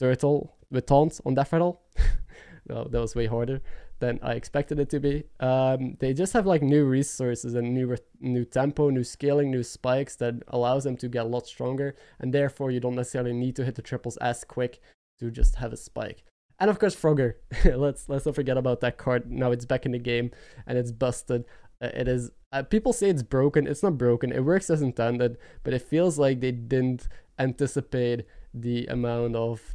turtle 0.00 0.54
with 0.70 0.84
taunts 0.84 1.22
on 1.24 1.34
Death 1.34 1.50
Rattle. 1.50 1.80
no, 2.72 2.84
that 2.84 3.00
was 3.00 3.14
way 3.14 3.26
harder 3.26 3.60
than 4.00 4.18
I 4.22 4.32
expected 4.32 4.78
it 4.80 4.88
to 4.90 5.00
be. 5.00 5.24
Um, 5.40 5.96
they 6.00 6.14
just 6.14 6.32
have 6.32 6.46
like 6.46 6.62
new 6.62 6.84
resources 6.84 7.54
and 7.54 7.74
new 7.74 7.96
new 8.20 8.44
tempo, 8.44 8.88
new 8.90 9.04
scaling, 9.04 9.50
new 9.50 9.62
spikes 9.62 10.16
that 10.16 10.34
allows 10.48 10.84
them 10.84 10.96
to 10.98 11.08
get 11.08 11.26
a 11.26 11.28
lot 11.28 11.46
stronger, 11.46 11.94
and 12.18 12.32
therefore 12.32 12.70
you 12.70 12.80
don't 12.80 12.94
necessarily 12.94 13.32
need 13.32 13.56
to 13.56 13.64
hit 13.64 13.74
the 13.74 13.82
triples 13.82 14.16
as 14.18 14.44
quick 14.44 14.80
to 15.20 15.30
just 15.30 15.56
have 15.56 15.72
a 15.72 15.76
spike. 15.76 16.24
And 16.58 16.70
of 16.70 16.78
course, 16.78 16.96
Frogger. 16.96 17.34
let's 17.64 18.08
let's 18.08 18.24
not 18.24 18.34
forget 18.34 18.56
about 18.56 18.80
that 18.80 18.96
card. 18.96 19.30
Now 19.30 19.52
it's 19.52 19.66
back 19.66 19.84
in 19.84 19.92
the 19.92 19.98
game 19.98 20.30
and 20.66 20.78
it's 20.78 20.92
busted. 20.92 21.44
Uh, 21.82 21.90
it 21.94 22.08
is 22.08 22.30
uh, 22.52 22.62
people 22.62 22.92
say 22.92 23.08
it's 23.08 23.24
broken 23.24 23.66
it's 23.66 23.82
not 23.82 23.98
broken 23.98 24.30
it 24.30 24.44
works 24.44 24.70
as 24.70 24.82
intended 24.82 25.36
but 25.64 25.74
it 25.74 25.82
feels 25.82 26.16
like 26.16 26.38
they 26.38 26.52
didn't 26.52 27.08
anticipate 27.38 28.24
the 28.54 28.86
amount 28.86 29.34
of 29.34 29.74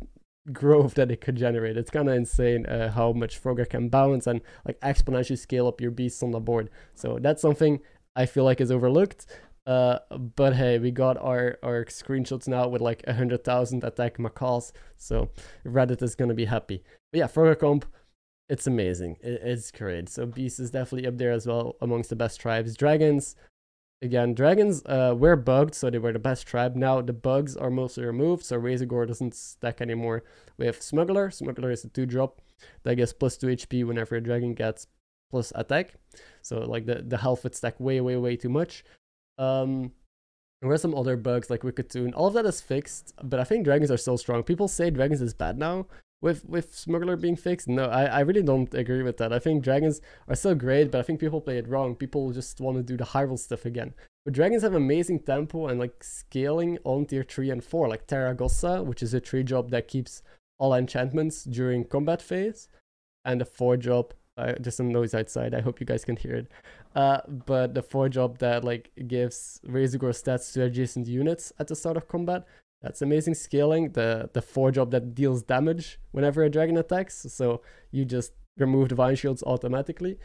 growth 0.53 0.93
that 0.93 1.11
it 1.11 1.19
could 1.19 1.35
generate 1.35 1.77
it's 1.77 1.89
kind 1.89 2.07
of 2.07 2.15
insane 2.15 2.65
uh, 2.67 2.91
how 2.91 3.11
much 3.11 3.41
frogger 3.41 3.67
can 3.67 3.89
bounce 3.89 4.27
and 4.27 4.41
like 4.65 4.79
exponentially 4.79 5.37
scale 5.37 5.67
up 5.67 5.81
your 5.81 5.91
beasts 5.91 6.23
on 6.23 6.31
the 6.31 6.39
board 6.39 6.69
so 6.93 7.19
that's 7.21 7.41
something 7.41 7.79
i 8.15 8.25
feel 8.25 8.43
like 8.43 8.61
is 8.61 8.71
overlooked 8.71 9.25
uh, 9.67 9.99
but 10.33 10.55
hey, 10.55 10.79
we 10.79 10.91
got 10.91 11.17
our, 11.17 11.57
our 11.61 11.83
screenshots 11.85 12.47
now 12.47 12.69
with 12.69 12.81
like 12.81 13.03
a 13.05 13.13
hundred 13.13 13.43
thousand 13.43 13.83
attack 13.83 14.17
macaws, 14.17 14.71
so 14.95 15.29
Reddit 15.65 16.01
is 16.01 16.15
gonna 16.15 16.33
be 16.33 16.45
happy. 16.45 16.83
But 17.11 17.19
yeah, 17.19 17.27
Frogger 17.27 17.59
comp, 17.59 17.85
it's 18.47 18.65
amazing. 18.65 19.17
It, 19.19 19.41
it's 19.43 19.69
great. 19.71 20.07
So 20.07 20.25
Beast 20.25 20.61
is 20.61 20.71
definitely 20.71 21.05
up 21.05 21.17
there 21.17 21.33
as 21.33 21.45
well 21.45 21.75
amongst 21.81 22.09
the 22.09 22.15
best 22.15 22.39
tribes. 22.39 22.77
Dragons, 22.77 23.35
again, 24.01 24.33
dragons 24.33 24.83
uh, 24.85 25.15
were 25.17 25.35
bugged, 25.35 25.75
so 25.75 25.89
they 25.89 25.97
were 25.97 26.13
the 26.13 26.19
best 26.19 26.47
tribe. 26.47 26.75
Now 26.75 27.01
the 27.01 27.13
bugs 27.13 27.55
are 27.57 27.69
mostly 27.69 28.05
removed, 28.05 28.45
so 28.45 28.59
Razorgore 28.59 29.07
doesn't 29.07 29.35
stack 29.35 29.81
anymore. 29.81 30.23
We 30.57 30.65
have 30.65 30.81
Smuggler. 30.81 31.31
Smuggler 31.31 31.71
is 31.71 31.83
a 31.83 31.89
two 31.89 32.05
drop 32.05 32.41
that 32.83 32.95
gets 32.95 33.13
plus 33.13 33.37
two 33.37 33.47
HP 33.47 33.85
whenever 33.85 34.15
a 34.15 34.21
dragon 34.21 34.53
gets 34.53 34.87
plus 35.29 35.51
attack. 35.55 35.95
So 36.41 36.59
like 36.59 36.85
the 36.85 37.03
the 37.07 37.17
health 37.17 37.43
would 37.43 37.55
stack 37.55 37.79
way 37.79 38.01
way 38.01 38.17
way 38.17 38.35
too 38.35 38.49
much. 38.49 38.83
Um, 39.37 39.91
there 40.61 40.69
were 40.69 40.77
some 40.77 40.95
other 40.95 41.17
bugs 41.17 41.49
like 41.49 41.63
Wicked 41.63 41.89
Tune. 41.89 42.13
All 42.13 42.27
of 42.27 42.33
that 42.33 42.45
is 42.45 42.61
fixed, 42.61 43.13
but 43.23 43.39
I 43.39 43.43
think 43.43 43.63
dragons 43.63 43.91
are 43.91 43.97
still 43.97 44.17
strong. 44.17 44.43
People 44.43 44.67
say 44.67 44.89
dragons 44.89 45.21
is 45.21 45.33
bad 45.33 45.57
now, 45.57 45.85
with 46.21 46.45
with 46.45 46.75
smuggler 46.75 47.15
being 47.15 47.35
fixed? 47.35 47.67
No 47.67 47.85
I, 47.85 48.05
I 48.05 48.19
really 48.21 48.43
don't 48.43 48.73
agree 48.73 49.03
with 49.03 49.17
that. 49.17 49.33
I 49.33 49.39
think 49.39 49.63
dragons 49.63 50.01
are 50.27 50.35
still 50.35 50.55
great 50.55 50.91
but 50.91 50.99
i 50.99 51.01
think 51.03 51.19
people 51.19 51.41
play 51.41 51.57
it 51.57 51.67
wrong. 51.67 51.95
People 51.95 52.31
just 52.31 52.59
want 52.59 52.77
to 52.77 52.83
do 52.83 52.97
the 52.97 53.07
roll 53.13 53.37
stuff 53.37 53.65
again. 53.65 53.93
But 54.25 54.33
dragons 54.33 54.63
have 54.63 54.73
amazing 54.73 55.19
tempo 55.19 55.67
and 55.67 55.79
like 55.79 56.03
scaling 56.03 56.79
on 56.83 57.05
tier 57.05 57.23
3 57.23 57.51
and 57.51 57.63
4 57.63 57.87
like 57.87 58.07
Tarecgosa 58.07 58.83
which 58.83 59.01
is 59.01 59.13
a 59.13 59.19
3 59.19 59.43
job 59.43 59.71
that 59.71 59.87
keeps 59.87 60.21
all 60.59 60.73
enchantments 60.73 61.43
during 61.43 61.85
combat 61.85 62.21
phase 62.21 62.67
and 63.23 63.41
a 63.41 63.45
4 63.45 63.77
job 63.77 64.13
uh, 64.37 64.53
just 64.61 64.77
some 64.77 64.91
noise 64.91 65.13
outside. 65.13 65.53
I 65.53 65.61
hope 65.61 65.79
you 65.79 65.85
guys 65.85 66.05
can 66.05 66.15
hear 66.15 66.35
it. 66.35 66.51
Uh, 66.95 67.21
but 67.27 67.73
the 67.73 67.81
4 67.81 68.09
job 68.09 68.37
that 68.39 68.63
like 68.63 68.91
gives 69.07 69.59
Razorgore 69.67 70.13
stats 70.13 70.53
to 70.53 70.63
adjacent 70.63 71.07
units 71.07 71.51
at 71.59 71.67
the 71.67 71.75
start 71.75 71.97
of 71.97 72.07
combat 72.07 72.45
that's 72.81 73.01
amazing 73.01 73.33
scaling. 73.33 73.91
The 73.91 74.29
the 74.33 74.41
four 74.41 74.71
job 74.71 74.91
that 74.91 75.15
deals 75.15 75.43
damage 75.43 75.99
whenever 76.11 76.43
a 76.43 76.49
dragon 76.49 76.77
attacks. 76.77 77.25
So 77.29 77.61
you 77.91 78.05
just 78.05 78.33
remove 78.57 78.89
divine 78.89 79.15
shields 79.15 79.43
automatically. 79.43 80.17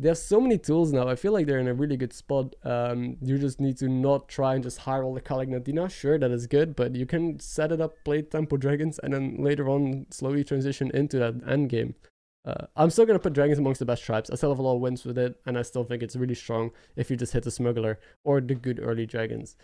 They 0.00 0.08
have 0.08 0.18
so 0.18 0.40
many 0.40 0.58
tools 0.58 0.92
now. 0.92 1.08
I 1.08 1.16
feel 1.16 1.32
like 1.32 1.46
they're 1.46 1.58
in 1.58 1.66
a 1.66 1.74
really 1.74 1.96
good 1.96 2.12
spot. 2.12 2.54
Um, 2.62 3.16
you 3.20 3.36
just 3.36 3.60
need 3.60 3.78
to 3.78 3.88
not 3.88 4.28
try 4.28 4.54
and 4.54 4.62
just 4.62 4.78
high 4.78 4.98
roll 4.98 5.12
the 5.12 5.20
Calignatina. 5.20 5.90
Sure, 5.90 6.16
that 6.18 6.30
is 6.30 6.46
good, 6.46 6.76
but 6.76 6.94
you 6.94 7.04
can 7.04 7.40
set 7.40 7.72
it 7.72 7.80
up, 7.80 7.92
play 8.04 8.22
tempo 8.22 8.56
dragons, 8.56 9.00
and 9.00 9.12
then 9.12 9.36
later 9.40 9.68
on 9.68 10.06
slowly 10.10 10.44
transition 10.44 10.92
into 10.94 11.18
that 11.18 11.34
end 11.48 11.68
game. 11.68 11.96
Uh, 12.44 12.66
I'm 12.76 12.90
still 12.90 13.06
gonna 13.06 13.18
put 13.18 13.32
dragons 13.32 13.58
amongst 13.58 13.80
the 13.80 13.86
best 13.86 14.04
tribes. 14.04 14.30
I 14.30 14.36
still 14.36 14.50
have 14.50 14.60
a 14.60 14.62
lot 14.62 14.76
of 14.76 14.80
wins 14.80 15.04
with 15.04 15.18
it, 15.18 15.40
and 15.46 15.58
I 15.58 15.62
still 15.62 15.82
think 15.82 16.04
it's 16.04 16.14
really 16.14 16.36
strong 16.36 16.70
if 16.94 17.10
you 17.10 17.16
just 17.16 17.32
hit 17.32 17.42
the 17.42 17.50
smuggler 17.50 17.98
or 18.22 18.40
the 18.40 18.54
good 18.54 18.78
early 18.80 19.04
dragons. 19.04 19.56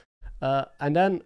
Uh, 0.42 0.64
and 0.80 0.96
then 0.96 1.22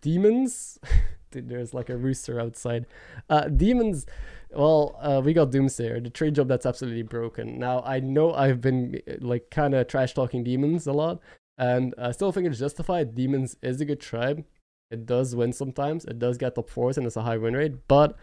demons. 0.00 0.78
There's 1.30 1.74
like 1.74 1.90
a 1.90 1.96
rooster 1.96 2.40
outside. 2.40 2.86
Uh, 3.28 3.48
demons. 3.48 4.06
Well, 4.52 4.96
uh, 5.00 5.20
we 5.24 5.32
got 5.32 5.50
Doomsayer, 5.50 6.02
the 6.02 6.10
trade 6.10 6.36
job 6.36 6.46
that's 6.46 6.66
absolutely 6.66 7.02
broken. 7.02 7.58
Now 7.58 7.82
I 7.82 7.98
know 8.00 8.32
I've 8.32 8.60
been 8.60 9.00
like 9.20 9.50
kind 9.50 9.74
of 9.74 9.88
trash 9.88 10.14
talking 10.14 10.44
demons 10.44 10.86
a 10.86 10.92
lot, 10.92 11.20
and 11.58 11.92
I 11.98 12.12
still 12.12 12.30
think 12.30 12.46
it's 12.46 12.58
justified. 12.58 13.14
Demons 13.16 13.56
is 13.62 13.80
a 13.80 13.84
good 13.84 14.00
tribe. 14.00 14.44
It 14.90 15.06
does 15.06 15.34
win 15.34 15.52
sometimes. 15.52 16.04
It 16.04 16.20
does 16.20 16.38
get 16.38 16.54
top 16.54 16.70
fours 16.70 16.96
and 16.98 17.06
it's 17.06 17.16
a 17.16 17.22
high 17.22 17.36
win 17.36 17.54
rate, 17.54 17.88
but 17.88 18.16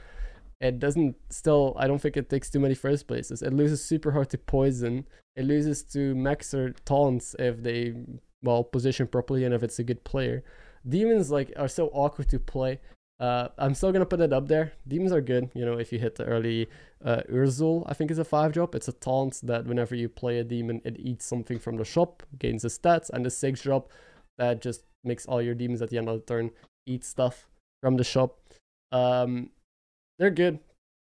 it 0.62 0.80
doesn't 0.80 1.16
still 1.30 1.74
I 1.78 1.88
don't 1.88 2.00
think 2.00 2.16
it 2.16 2.30
takes 2.30 2.50
too 2.50 2.60
many 2.60 2.76
first 2.76 3.08
places. 3.08 3.42
It 3.42 3.52
loses 3.52 3.84
super 3.84 4.12
hard 4.12 4.30
to 4.30 4.38
poison. 4.38 5.08
It 5.36 5.46
loses 5.46 5.84
to 5.96 6.16
mechs 6.16 6.54
or 6.54 6.72
taunts 6.86 7.36
if 7.40 7.62
they 7.64 7.94
well 8.44 8.64
position 8.64 9.08
properly 9.08 9.44
and 9.44 9.54
if 9.54 9.64
it's 9.64 9.80
a 9.80 9.84
good 9.84 10.04
player. 10.04 10.44
Demons 10.88 11.32
like 11.32 11.54
are 11.58 11.68
so 11.68 11.90
awkward 11.94 12.30
to 12.30 12.40
play. 12.40 12.80
Uh, 13.20 13.50
I'm 13.60 13.76
still 13.76 13.92
gonna 13.92 14.06
put 14.06 14.20
it 14.20 14.34
up 14.34 14.48
there. 14.48 14.74
Demons 14.88 15.12
are 15.12 15.22
good, 15.22 15.52
you 15.54 15.64
know, 15.64 15.78
if 15.78 15.94
you 15.94 16.00
hit 16.00 16.16
the 16.16 16.26
early 16.26 16.68
uh, 17.06 17.22
Urzul, 17.32 17.84
I 17.86 17.94
think 17.94 18.10
is 18.10 18.18
a 18.18 18.26
five 18.26 18.52
drop. 18.52 18.74
It's 18.74 18.88
a 18.88 18.94
taunt 18.94 19.42
that 19.44 19.68
whenever 19.68 19.94
you 19.94 20.10
play 20.10 20.40
a 20.40 20.44
demon, 20.44 20.82
it 20.84 20.98
eats 21.00 21.26
something 21.26 21.60
from 21.60 21.78
the 21.78 21.86
shop, 21.86 22.24
gains 22.40 22.64
the 22.64 22.70
stats, 22.70 23.12
and 23.12 23.24
the 23.24 23.30
six 23.30 23.62
drop 23.62 23.92
that 24.40 24.60
just 24.60 24.84
makes 25.04 25.28
all 25.28 25.42
your 25.42 25.54
demons 25.54 25.84
at 25.84 25.90
the 25.92 26.00
end 26.00 26.10
of 26.10 26.16
the 26.16 26.26
turn 26.26 26.50
eat 26.88 27.04
stuff 27.04 27.48
from 27.82 27.98
the 27.98 28.04
shop. 28.04 28.40
Um, 28.92 29.52
they're 30.18 30.32
good. 30.32 30.60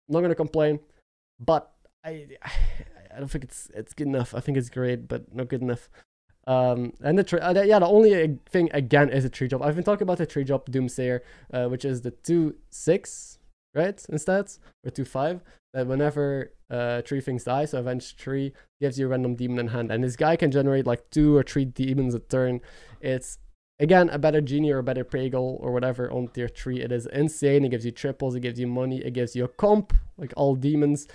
Not 0.08 0.22
gonna 0.22 0.34
complain, 0.34 0.80
but 1.38 1.70
I 2.04 2.28
I 3.14 3.18
don't 3.18 3.28
think 3.28 3.44
it's 3.44 3.70
it's 3.74 3.92
good 3.92 4.06
enough. 4.06 4.34
I 4.34 4.40
think 4.40 4.56
it's 4.56 4.70
great, 4.70 5.08
but 5.08 5.34
not 5.34 5.48
good 5.48 5.62
enough. 5.62 5.90
Um, 6.48 6.94
and 7.02 7.18
the 7.18 7.46
uh, 7.46 7.62
yeah, 7.62 7.78
the 7.78 7.86
only 7.86 8.38
thing 8.48 8.70
again 8.72 9.10
is 9.10 9.24
a 9.26 9.28
tree 9.28 9.48
drop. 9.48 9.62
I've 9.62 9.74
been 9.74 9.84
talking 9.84 10.04
about 10.04 10.16
the 10.16 10.24
tree 10.24 10.44
drop 10.44 10.70
Doomsayer, 10.70 11.20
uh, 11.52 11.66
which 11.66 11.84
is 11.84 12.00
the 12.00 12.10
two 12.10 12.56
six, 12.70 13.38
right? 13.74 14.02
Instead, 14.08 14.50
or 14.82 14.90
two 14.90 15.04
five. 15.04 15.42
That 15.74 15.86
whenever 15.86 16.54
uh, 16.70 17.02
three 17.02 17.20
things 17.20 17.44
die, 17.44 17.66
so 17.66 17.80
avenge 17.80 18.16
three 18.16 18.54
gives 18.80 18.98
you 18.98 19.04
a 19.04 19.08
random 19.10 19.34
demon 19.34 19.58
in 19.58 19.68
hand, 19.68 19.92
and 19.92 20.02
this 20.02 20.16
guy 20.16 20.36
can 20.36 20.50
generate 20.50 20.86
like 20.86 21.10
two 21.10 21.36
or 21.36 21.42
three 21.42 21.66
demons 21.66 22.14
a 22.14 22.20
turn. 22.20 22.62
It's 23.02 23.38
Again, 23.80 24.08
a 24.08 24.18
better 24.18 24.40
genie 24.40 24.72
or 24.72 24.78
a 24.78 24.82
better 24.82 25.04
Pragal 25.04 25.56
or 25.60 25.70
whatever 25.70 26.10
on 26.10 26.28
tier 26.28 26.48
3. 26.48 26.80
It 26.80 26.90
is 26.90 27.06
insane. 27.06 27.64
It 27.64 27.68
gives 27.68 27.84
you 27.84 27.92
triples, 27.92 28.34
it 28.34 28.40
gives 28.40 28.58
you 28.58 28.66
money, 28.66 28.98
it 29.04 29.12
gives 29.12 29.36
you 29.36 29.44
a 29.44 29.48
comp, 29.48 29.92
like 30.16 30.34
all 30.36 30.56
demons, 30.56 31.06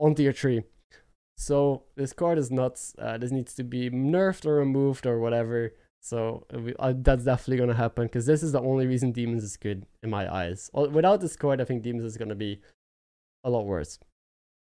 on 0.00 0.16
tier 0.16 0.32
3. 0.32 0.64
So 1.36 1.84
this 1.96 2.12
card 2.12 2.38
is 2.38 2.50
nuts. 2.50 2.94
Uh, 2.98 3.18
this 3.18 3.30
needs 3.30 3.54
to 3.54 3.64
be 3.64 3.90
nerfed 3.90 4.46
or 4.46 4.56
removed 4.56 5.06
or 5.06 5.18
whatever. 5.18 5.74
So 6.00 6.46
uh, 6.54 6.60
we, 6.60 6.74
uh, 6.78 6.94
that's 6.96 7.24
definitely 7.24 7.58
going 7.58 7.68
to 7.68 7.74
happen 7.74 8.06
because 8.06 8.26
this 8.26 8.42
is 8.42 8.52
the 8.52 8.60
only 8.60 8.86
reason 8.86 9.12
Demons 9.12 9.44
is 9.44 9.56
good 9.56 9.86
in 10.02 10.10
my 10.10 10.32
eyes. 10.32 10.70
Without 10.72 11.20
this 11.20 11.36
card, 11.36 11.60
I 11.60 11.64
think 11.64 11.82
Demons 11.82 12.04
is 12.04 12.16
going 12.16 12.28
to 12.28 12.34
be 12.34 12.60
a 13.44 13.50
lot 13.50 13.66
worse. 13.66 13.98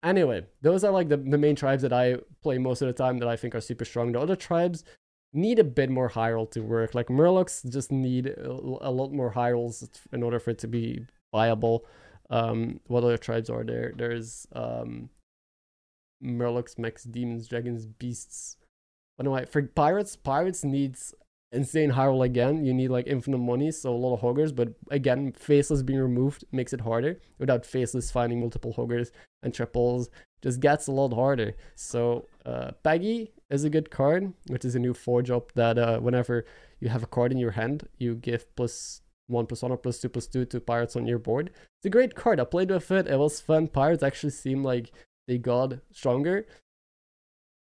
Anyway, 0.04 0.46
those 0.62 0.84
are 0.84 0.92
like 0.92 1.10
the, 1.10 1.18
the 1.18 1.38
main 1.38 1.56
tribes 1.56 1.82
that 1.82 1.94
I 1.94 2.18
play 2.42 2.58
most 2.58 2.82
of 2.82 2.88
the 2.88 2.94
time 2.94 3.18
that 3.20 3.28
I 3.28 3.36
think 3.36 3.56
are 3.56 3.62
super 3.62 3.86
strong. 3.86 4.12
The 4.12 4.20
other 4.20 4.36
tribes, 4.36 4.84
need 5.34 5.60
a 5.60 5.64
bit 5.64 5.90
more 5.90 6.12
roll 6.16 6.46
to 6.48 6.62
work. 6.62 6.96
Like 6.96 7.08
Murlocs 7.08 7.70
just 7.72 7.92
need 7.92 8.28
a, 8.28 8.50
a, 8.50 8.92
lot 8.92 9.12
more 9.12 9.32
rolls 9.36 9.88
in 10.12 10.24
order 10.24 10.40
for 10.40 10.52
it 10.52 10.60
to 10.60 10.68
be 10.68 11.06
viable. 11.32 11.86
Um, 12.30 12.80
what 12.88 13.04
other 13.04 13.18
tribes 13.18 13.50
are 13.50 13.64
there? 13.64 13.94
There's 13.96 14.48
um, 14.54 15.10
Murlocs, 16.24 16.78
Mechs, 16.78 17.04
Demons, 17.04 17.48
Dragons, 17.48 17.86
Beasts. 17.86 18.58
But 19.18 19.26
anyway, 19.26 19.46
for 19.46 19.62
Pirates, 19.62 20.16
Pirates 20.16 20.64
needs 20.64 21.14
insane 21.52 21.92
roll 21.92 22.24
again. 22.24 22.66
You 22.66 22.74
need 22.74 22.90
like 22.90 23.08
infinite 23.08 23.40
money, 23.40 23.72
so 23.72 23.94
a 23.94 23.96
lot 23.96 24.14
of 24.14 24.22
hoggers. 24.22 24.52
But 24.52 24.74
again, 24.92 25.34
Faceless 25.34 25.84
being 25.84 26.00
removed 26.00 26.46
makes 26.52 26.74
it 26.74 26.82
harder. 26.82 27.20
Without 27.40 27.66
Faceless, 27.66 28.12
finding 28.12 28.40
multiple 28.40 28.74
hoggers 28.74 29.12
and 29.44 29.54
triples 29.54 30.10
just 30.42 30.60
gets 30.60 30.88
a 30.88 30.92
lot 30.92 31.14
harder. 31.14 31.56
So 31.76 32.28
uh, 32.46 32.72
Peggy 32.84 33.32
is 33.50 33.64
a 33.64 33.70
good 33.70 33.90
card, 33.90 34.34
which 34.48 34.66
is 34.66 34.76
a 34.76 34.80
new 34.80 34.94
4 34.94 35.22
drop 35.24 35.52
that 35.54 35.78
uh, 35.78 36.00
whenever 36.00 36.46
you 36.80 36.90
have 36.90 37.04
a 37.04 37.08
card 37.08 37.32
in 37.32 37.38
your 37.38 37.52
hand, 37.52 37.88
you 37.98 38.16
give 38.16 38.56
plus 38.56 39.02
1 39.28 39.46
plus 39.46 39.62
1 39.62 39.72
or 39.72 39.78
plus 39.78 40.00
2 40.00 40.10
plus 40.10 40.28
2 40.28 40.46
to 40.46 40.60
pirates 40.60 40.96
on 40.96 41.08
your 41.08 41.20
board. 41.20 41.50
It's 41.80 41.86
a 41.86 41.90
great 41.90 42.16
card. 42.16 42.40
I 42.40 42.46
played 42.46 42.70
with 42.70 42.92
it. 42.92 43.08
It 43.08 43.18
was 43.18 43.42
fun. 43.42 43.68
Pirates 43.68 44.04
actually 44.04 44.32
seem 44.32 44.64
like 44.64 44.92
they 45.28 45.38
got 45.38 45.80
stronger 45.92 46.46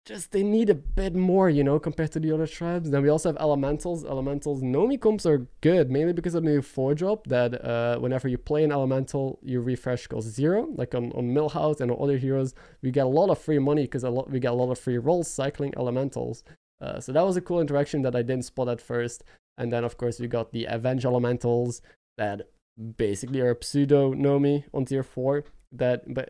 just 0.05 0.33
they 0.33 0.43
need 0.43 0.69
a 0.69 0.75
bit 0.75 1.15
more, 1.15 1.49
you 1.49 1.63
know, 1.63 1.79
compared 1.79 2.11
to 2.13 2.21
the 2.21 2.33
other 2.33 2.47
tribes. 2.47 2.91
Then 2.91 3.03
we 3.03 3.09
also 3.09 3.29
have 3.29 3.37
elementals. 3.41 4.05
Elementals 4.05 4.63
Nomi 4.63 5.01
comps 5.01 5.25
are 5.27 5.47
good, 5.61 5.91
mainly 5.91 6.13
because 6.13 6.35
of 6.35 6.43
the 6.43 6.51
new 6.51 6.63
four 6.63 6.95
drop 6.95 7.27
that 7.29 7.65
uh, 7.65 7.99
whenever 7.99 8.27
you 8.27 8.37
play 8.37 8.65
an 8.65 8.73
elemental, 8.73 9.39
your 9.43 9.61
refresh 9.61 10.09
goes 10.09 10.25
zero. 10.25 10.69
Like 10.75 10.95
on, 10.95 11.13
on 11.13 11.33
Millhouse 11.33 11.81
and 11.81 11.91
on 11.91 12.03
other 12.03 12.19
heroes, 12.19 12.55
we 12.83 12.91
get 12.91 13.07
a 13.07 13.09
lot 13.09 13.31
of 13.31 13.39
free 13.39 13.61
money 13.61 13.83
because 13.83 14.03
a 14.03 14.11
lot 14.11 14.29
we 14.29 14.41
get 14.41 14.51
a 14.51 14.57
lot 14.57 14.73
of 14.73 14.79
free 14.79 14.99
rolls 14.99 15.29
cycling 15.29 15.73
elementals. 15.77 16.43
Uh, 16.81 16.99
so 16.99 17.13
that 17.13 17.25
was 17.25 17.37
a 17.37 17.41
cool 17.41 17.61
interaction 17.61 18.03
that 18.03 18.17
I 18.17 18.23
didn't 18.23 18.45
spot 18.45 18.69
at 18.69 18.81
first. 18.81 19.23
And 19.57 19.73
then 19.73 19.85
of 19.85 19.97
course 19.99 20.19
we 20.19 20.27
got 20.27 20.51
the 20.51 20.65
Avenge 20.65 21.05
elementals 21.05 21.81
that 22.19 22.49
basically 22.97 23.41
are 23.41 23.57
pseudo 23.61 24.15
Nomi 24.15 24.65
on 24.75 24.85
tier 24.85 25.05
four 25.05 25.45
that 25.73 26.13
but 26.13 26.29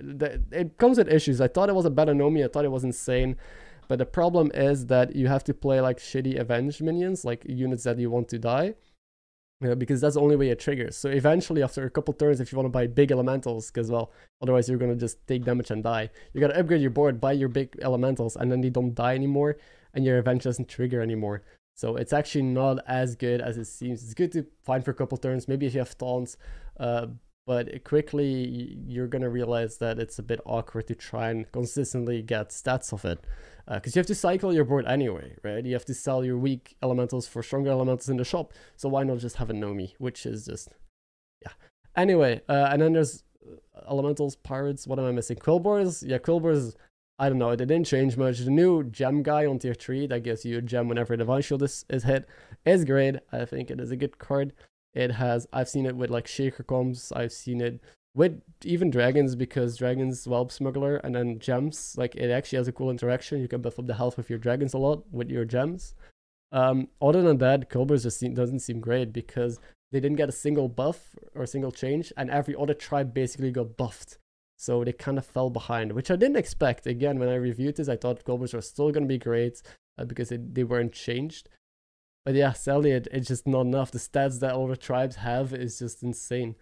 it 0.50 0.78
comes 0.78 0.98
with 0.98 1.08
issues. 1.08 1.40
I 1.40 1.48
thought 1.48 1.68
it 1.68 1.74
was 1.74 1.84
a 1.84 1.90
better 1.90 2.14
Nomi, 2.14 2.44
I 2.44 2.48
thought 2.48 2.64
it 2.64 2.70
was 2.70 2.84
insane. 2.84 3.36
But 3.88 3.98
the 3.98 4.06
problem 4.06 4.50
is 4.54 4.86
that 4.86 5.16
you 5.16 5.26
have 5.26 5.44
to 5.44 5.54
play 5.54 5.80
like 5.80 5.98
shitty 5.98 6.38
avenge 6.38 6.80
minions, 6.80 7.24
like 7.24 7.44
units 7.46 7.84
that 7.84 7.98
you 7.98 8.10
want 8.10 8.28
to 8.28 8.38
die. 8.38 8.74
Uh, 9.62 9.74
because 9.76 10.00
that's 10.00 10.14
the 10.14 10.20
only 10.20 10.34
way 10.34 10.48
it 10.48 10.58
triggers. 10.58 10.96
So 10.96 11.08
eventually, 11.08 11.62
after 11.62 11.84
a 11.84 11.90
couple 11.90 12.14
turns, 12.14 12.40
if 12.40 12.50
you 12.50 12.56
want 12.56 12.66
to 12.66 12.70
buy 12.70 12.86
big 12.88 13.12
elementals, 13.12 13.70
because 13.70 13.90
well, 13.90 14.10
otherwise 14.40 14.68
you're 14.68 14.78
gonna 14.78 14.96
just 14.96 15.24
take 15.26 15.44
damage 15.44 15.70
and 15.70 15.84
die. 15.84 16.10
You 16.32 16.40
gotta 16.40 16.58
upgrade 16.58 16.80
your 16.80 16.90
board, 16.90 17.20
buy 17.20 17.32
your 17.32 17.48
big 17.48 17.76
elementals, 17.80 18.34
and 18.34 18.50
then 18.50 18.60
they 18.60 18.70
don't 18.70 18.94
die 18.94 19.14
anymore, 19.14 19.58
and 19.94 20.04
your 20.04 20.18
avenge 20.18 20.42
doesn't 20.44 20.68
trigger 20.68 21.00
anymore. 21.00 21.42
So 21.76 21.96
it's 21.96 22.12
actually 22.12 22.42
not 22.42 22.78
as 22.88 23.14
good 23.14 23.40
as 23.40 23.56
it 23.56 23.66
seems. 23.66 24.02
It's 24.02 24.14
good 24.14 24.32
to 24.32 24.46
find 24.62 24.84
for 24.84 24.90
a 24.90 24.94
couple 24.94 25.16
turns, 25.16 25.46
maybe 25.46 25.66
if 25.66 25.74
you 25.74 25.80
have 25.80 25.96
taunts, 25.96 26.36
uh, 26.78 27.06
but 27.46 27.84
quickly 27.84 28.76
you're 28.86 29.06
gonna 29.06 29.28
realize 29.28 29.78
that 29.78 29.98
it's 29.98 30.18
a 30.18 30.22
bit 30.22 30.40
awkward 30.44 30.86
to 30.86 30.94
try 30.94 31.30
and 31.30 31.50
consistently 31.52 32.22
get 32.22 32.50
stats 32.50 32.92
of 32.92 33.04
it 33.04 33.24
because 33.66 33.92
uh, 33.92 33.96
you 33.96 34.00
have 34.00 34.06
to 34.06 34.14
cycle 34.14 34.52
your 34.52 34.64
board 34.64 34.86
anyway 34.86 35.34
right 35.42 35.64
you 35.64 35.72
have 35.72 35.84
to 35.84 35.94
sell 35.94 36.24
your 36.24 36.38
weak 36.38 36.76
elementals 36.82 37.26
for 37.26 37.42
stronger 37.42 37.70
elementals 37.70 38.08
in 38.08 38.16
the 38.16 38.24
shop 38.24 38.52
so 38.76 38.88
why 38.88 39.02
not 39.02 39.18
just 39.18 39.36
have 39.36 39.50
a 39.50 39.54
nomi 39.54 39.94
which 39.98 40.24
is 40.26 40.46
just 40.46 40.68
yeah 41.42 41.52
anyway 41.96 42.40
uh, 42.48 42.68
and 42.70 42.82
then 42.82 42.92
there's 42.92 43.24
uh, 43.46 43.90
elementals 43.90 44.36
pirates 44.36 44.86
what 44.86 44.98
am 44.98 45.04
i 45.04 45.12
missing 45.12 45.36
quilboars 45.36 46.02
yeah 46.06 46.18
quilboars 46.18 46.74
I 47.18 47.28
don't 47.28 47.38
know, 47.38 47.50
it 47.50 47.58
didn't 47.58 47.84
change 47.84 48.16
much. 48.16 48.38
The 48.38 48.50
new 48.50 48.82
gem 48.82 49.22
guy 49.22 49.46
on 49.46 49.60
tier 49.60 49.74
3 49.74 50.08
that 50.08 50.24
gives 50.24 50.44
you 50.44 50.58
a 50.58 50.62
gem 50.62 50.88
whenever 50.88 51.12
the 51.12 51.18
Divine 51.18 51.42
Shield 51.42 51.62
is, 51.62 51.84
is 51.88 52.02
hit 52.02 52.26
is 52.64 52.84
great. 52.84 53.16
I 53.30 53.44
think 53.44 53.70
it 53.70 53.78
is 53.78 53.92
a 53.92 53.96
good 53.96 54.18
card. 54.18 54.52
It 54.94 55.12
has 55.12 55.46
I've 55.52 55.68
seen 55.68 55.86
it 55.86 55.96
with 55.96 56.10
like 56.10 56.26
shaker 56.26 56.62
combs. 56.62 57.12
I've 57.14 57.32
seen 57.32 57.60
it 57.60 57.80
with 58.14 58.42
even 58.64 58.90
dragons 58.90 59.34
because 59.34 59.76
dragons 59.76 60.24
whelp 60.26 60.52
smuggler 60.52 60.96
and 60.96 61.14
then 61.14 61.38
gems 61.38 61.94
like 61.96 62.14
it 62.14 62.30
actually 62.30 62.58
has 62.58 62.68
a 62.68 62.72
cool 62.72 62.90
interaction. 62.90 63.40
You 63.40 63.48
can 63.48 63.62
buff 63.62 63.78
up 63.78 63.86
the 63.86 63.94
health 63.94 64.18
of 64.18 64.28
your 64.28 64.38
dragons 64.38 64.74
a 64.74 64.78
lot 64.78 65.04
with 65.10 65.30
your 65.30 65.44
gems. 65.44 65.94
Um, 66.52 66.88
other 67.00 67.22
than 67.22 67.38
that, 67.38 67.70
Cobras 67.70 68.02
just 68.02 68.18
seem, 68.18 68.34
doesn't 68.34 68.60
seem 68.60 68.80
great 68.80 69.12
because 69.12 69.58
they 69.90 70.00
didn't 70.00 70.18
get 70.18 70.28
a 70.28 70.32
single 70.32 70.68
buff 70.68 71.16
or 71.34 71.42
a 71.42 71.46
single 71.46 71.72
change, 71.72 72.12
and 72.16 72.30
every 72.30 72.54
other 72.54 72.74
tribe 72.74 73.14
basically 73.14 73.50
got 73.50 73.76
buffed. 73.76 74.18
So 74.58 74.84
they 74.84 74.92
kind 74.92 75.18
of 75.18 75.26
fell 75.26 75.50
behind, 75.50 75.92
which 75.92 76.10
I 76.10 76.16
didn't 76.16 76.36
expect. 76.36 76.86
Again, 76.86 77.18
when 77.18 77.28
I 77.28 77.34
reviewed 77.34 77.76
this, 77.76 77.88
I 77.88 77.96
thought 77.96 78.24
Cobras 78.24 78.54
were 78.54 78.60
still 78.60 78.90
going 78.92 79.04
to 79.04 79.08
be 79.08 79.18
great 79.18 79.60
uh, 79.98 80.04
because 80.04 80.30
it, 80.30 80.54
they 80.54 80.62
weren't 80.62 80.92
changed. 80.92 81.48
But 82.24 82.34
yeah, 82.34 82.52
sadly, 82.52 82.92
it, 82.92 83.08
it's 83.10 83.28
just 83.28 83.46
not 83.46 83.62
enough. 83.62 83.90
The 83.90 83.98
stats 83.98 84.40
that 84.40 84.54
all 84.54 84.68
the 84.68 84.76
tribes 84.76 85.16
have 85.16 85.52
is 85.52 85.78
just 85.78 86.02
insane. 86.02 86.54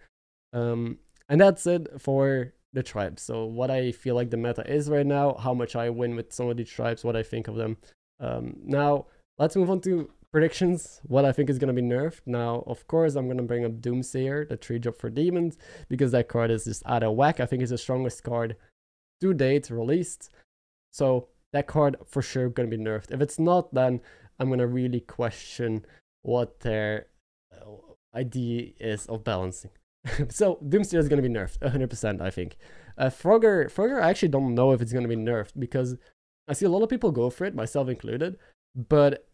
Um, 0.53 0.97
and 1.29 1.39
that's 1.39 1.65
it 1.67 1.87
for 2.01 2.53
the 2.73 2.83
tribes. 2.83 3.21
So 3.21 3.45
what 3.45 3.69
I 3.69 3.91
feel 3.91 4.15
like 4.15 4.29
the 4.29 4.37
meta 4.37 4.69
is 4.71 4.89
right 4.89 5.05
now, 5.05 5.35
how 5.35 5.53
much 5.53 5.75
I 5.75 5.89
win 5.89 6.15
with 6.15 6.33
some 6.33 6.49
of 6.49 6.57
these 6.57 6.69
tribes, 6.69 7.03
what 7.03 7.15
I 7.15 7.23
think 7.23 7.47
of 7.47 7.55
them. 7.55 7.77
Um, 8.19 8.57
now, 8.63 9.07
let's 9.37 9.55
move 9.55 9.69
on 9.69 9.81
to 9.81 10.09
predictions, 10.31 11.01
what 11.03 11.25
I 11.25 11.31
think 11.31 11.49
is 11.49 11.59
going 11.59 11.73
to 11.73 11.81
be 11.81 11.87
nerfed. 11.87 12.21
Now, 12.25 12.63
of 12.65 12.87
course, 12.87 13.15
I'm 13.15 13.25
going 13.25 13.37
to 13.37 13.43
bring 13.43 13.65
up 13.65 13.81
Doomsayer, 13.81 14.47
the 14.47 14.57
tree 14.57 14.79
drop 14.79 14.97
for 14.97 15.09
demons, 15.09 15.57
because 15.89 16.11
that 16.11 16.29
card 16.29 16.51
is 16.51 16.63
just 16.63 16.83
out 16.85 17.03
of 17.03 17.15
whack. 17.15 17.39
I 17.39 17.45
think 17.45 17.61
it's 17.61 17.71
the 17.71 17.77
strongest 17.77 18.23
card 18.23 18.55
to 19.19 19.33
date 19.33 19.69
released. 19.69 20.29
So 20.91 21.27
that 21.53 21.67
card 21.67 21.97
for 22.05 22.21
sure 22.21 22.49
going 22.49 22.69
to 22.69 22.77
be 22.77 22.81
nerfed. 22.81 23.11
If 23.11 23.21
it's 23.21 23.39
not, 23.39 23.73
then 23.73 23.99
I'm 24.39 24.49
gonna 24.49 24.67
really 24.67 24.99
question 24.99 25.85
what 26.23 26.61
their 26.61 27.07
uh, 27.53 27.93
idea 28.15 28.71
is 28.79 29.05
of 29.07 29.23
balancing. 29.23 29.71
so 30.29 30.57
Doomsayer 30.63 30.99
is 30.99 31.07
gonna 31.07 31.21
be 31.21 31.29
nerfed 31.29 31.59
100%, 31.59 32.21
I 32.21 32.29
think. 32.29 32.57
Uh, 32.97 33.05
Frogger, 33.05 33.71
Frogger, 33.71 34.01
I 34.01 34.09
actually 34.09 34.29
don't 34.29 34.55
know 34.55 34.71
if 34.71 34.81
it's 34.81 34.93
gonna 34.93 35.07
be 35.07 35.15
nerfed 35.15 35.53
because 35.59 35.95
I 36.47 36.53
see 36.53 36.65
a 36.65 36.69
lot 36.69 36.83
of 36.83 36.89
people 36.89 37.11
go 37.11 37.29
for 37.29 37.45
it, 37.45 37.55
myself 37.55 37.87
included, 37.87 38.37
but 38.75 39.27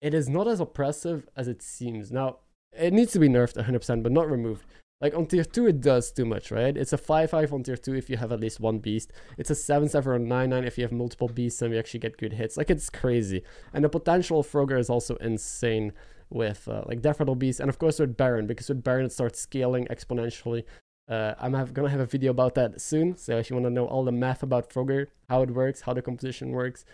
it 0.00 0.14
is 0.14 0.28
not 0.28 0.46
as 0.46 0.60
oppressive 0.60 1.26
as 1.36 1.48
it 1.48 1.62
seems. 1.62 2.12
Now, 2.12 2.38
it 2.72 2.92
needs 2.92 3.12
to 3.12 3.18
be 3.18 3.28
nerfed 3.28 3.56
100%, 3.56 4.02
but 4.02 4.12
not 4.12 4.30
removed. 4.30 4.66
Like 5.04 5.14
on 5.14 5.26
tier 5.26 5.44
2, 5.44 5.66
it 5.66 5.82
does 5.82 6.10
too 6.10 6.24
much, 6.24 6.50
right? 6.50 6.74
It's 6.74 6.94
a 6.94 6.96
5 6.96 7.28
5 7.28 7.52
on 7.52 7.62
tier 7.62 7.76
2 7.76 7.94
if 7.94 8.08
you 8.08 8.16
have 8.16 8.32
at 8.32 8.40
least 8.40 8.58
one 8.58 8.78
beast. 8.78 9.12
It's 9.36 9.50
a 9.50 9.54
7 9.54 9.90
7 9.90 10.10
or 10.10 10.18
9 10.18 10.48
9 10.48 10.64
if 10.64 10.78
you 10.78 10.84
have 10.84 10.92
multiple 10.92 11.28
beasts 11.28 11.60
and 11.60 11.74
you 11.74 11.78
actually 11.78 12.00
get 12.00 12.16
good 12.16 12.32
hits. 12.32 12.56
Like 12.56 12.70
it's 12.70 12.88
crazy. 12.88 13.42
And 13.74 13.84
the 13.84 13.90
potential 13.90 14.40
of 14.40 14.50
Frogger 14.50 14.78
is 14.78 14.88
also 14.88 15.16
insane 15.16 15.92
with 16.30 16.66
uh, 16.68 16.84
like 16.86 17.04
Rattle 17.04 17.34
Beast 17.34 17.60
and 17.60 17.68
of 17.68 17.78
course 17.78 17.98
with 17.98 18.16
Baron 18.16 18.46
because 18.46 18.70
with 18.70 18.82
Baron 18.82 19.04
it 19.04 19.12
starts 19.12 19.38
scaling 19.38 19.86
exponentially. 19.88 20.64
Uh, 21.06 21.34
I'm 21.38 21.52
have, 21.52 21.74
gonna 21.74 21.90
have 21.90 22.00
a 22.00 22.06
video 22.06 22.30
about 22.30 22.54
that 22.54 22.80
soon. 22.80 23.14
So 23.18 23.36
if 23.36 23.50
you 23.50 23.56
want 23.56 23.66
to 23.66 23.70
know 23.70 23.84
all 23.84 24.04
the 24.06 24.12
math 24.12 24.42
about 24.42 24.70
Frogger, 24.70 25.08
how 25.28 25.42
it 25.42 25.50
works, 25.50 25.82
how 25.82 25.92
the 25.92 26.00
composition 26.00 26.48
works, 26.52 26.86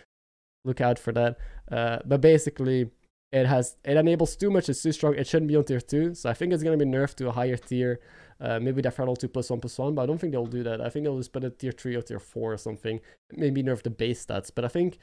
look 0.65 0.81
out 0.81 0.99
for 0.99 1.13
that. 1.13 1.37
Uh, 1.71 1.99
but 2.05 2.19
basically, 2.19 2.89
it 3.31 3.45
has 3.45 3.77
it 3.83 3.97
enables 3.97 4.35
too 4.35 4.49
much. 4.49 4.69
It's 4.69 4.81
too 4.81 4.91
strong. 4.91 5.15
It 5.15 5.27
shouldn't 5.27 5.47
be 5.47 5.55
on 5.55 5.63
tier 5.63 5.81
two. 5.81 6.13
So 6.15 6.29
I 6.29 6.33
think 6.33 6.53
it's 6.53 6.63
gonna 6.63 6.77
be 6.77 6.85
nerfed 6.85 7.15
to 7.15 7.29
a 7.29 7.31
higher 7.31 7.57
tier. 7.57 7.99
Uh, 8.39 8.59
maybe 8.59 8.81
that 8.81 8.95
Throttle 8.95 9.15
2 9.15 9.27
plus 9.27 9.51
1 9.51 9.59
plus 9.59 9.77
1, 9.77 9.93
but 9.93 10.01
I 10.01 10.05
don't 10.07 10.17
think 10.17 10.33
they'll 10.33 10.47
do 10.47 10.63
that. 10.63 10.81
I 10.81 10.89
think 10.89 11.05
they'll 11.05 11.19
just 11.19 11.31
put 11.31 11.43
it 11.43 11.59
tier 11.59 11.71
3 11.71 11.95
or 11.95 12.01
tier 12.01 12.19
4 12.19 12.53
or 12.53 12.57
something. 12.57 12.99
Maybe 13.31 13.61
nerf 13.61 13.83
the 13.83 13.91
base 13.91 14.25
stats. 14.25 14.49
But 14.53 14.65
I 14.65 14.67
think 14.67 14.97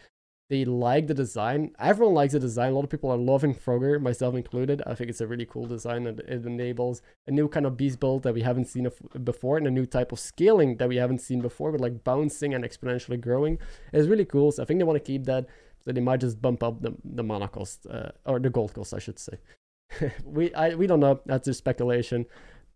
they 0.51 0.65
like 0.65 1.07
the 1.07 1.15
design. 1.15 1.73
Everyone 1.79 2.15
likes 2.15 2.33
the 2.33 2.41
design. 2.41 2.73
A 2.73 2.75
lot 2.75 2.85
of 2.85 2.91
people 2.91 3.11
are 3.11 3.19
loving 3.19 3.55
Frogger, 3.55 4.01
myself 4.01 4.35
included. 4.35 4.83
I 4.87 4.95
think 4.95 5.11
it's 5.11 5.21
a 5.21 5.27
really 5.27 5.45
cool 5.45 5.67
design 5.67 6.07
and 6.07 6.21
it 6.21 6.47
enables 6.47 7.03
a 7.27 7.31
new 7.31 7.49
kind 7.49 7.67
of 7.67 7.77
beast 7.77 8.01
build 8.01 8.23
that 8.23 8.35
we 8.35 8.43
haven't 8.43 8.65
seen 8.65 8.89
before 9.23 9.59
and 9.59 9.67
a 9.67 9.71
new 9.71 9.85
type 9.85 10.11
of 10.11 10.19
scaling 10.19 10.79
that 10.79 10.89
we 10.89 10.97
haven't 10.97 11.21
seen 11.21 11.43
before 11.43 11.71
with 11.71 11.83
like 11.83 12.03
bouncing 12.03 12.55
and 12.55 12.65
exponentially 12.65 13.21
growing. 13.21 13.59
It's 13.93 14.09
really 14.09 14.25
cool. 14.25 14.51
So 14.51 14.63
I 14.63 14.67
think 14.67 14.81
they 14.81 14.85
want 14.85 14.97
to 14.97 15.13
keep 15.13 15.25
that. 15.27 15.47
So 15.88 15.92
they 15.92 16.02
might 16.02 16.21
just 16.21 16.42
bump 16.42 16.62
up 16.62 16.83
the, 16.83 16.95
the 17.02 17.23
mana 17.23 17.49
cost 17.49 17.87
uh, 17.90 18.11
or 18.26 18.38
the 18.38 18.50
gold 18.50 18.75
cost, 18.75 18.92
I 18.92 18.99
should 18.99 19.18
say. 19.18 19.38
we 20.26 20.52
I 20.52 20.75
we 20.75 20.87
don't 20.87 21.00
know. 21.00 21.21
That's 21.25 21.47
just 21.47 21.61
speculation, 21.61 22.26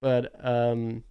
but 0.01 0.33
um, 0.43 1.05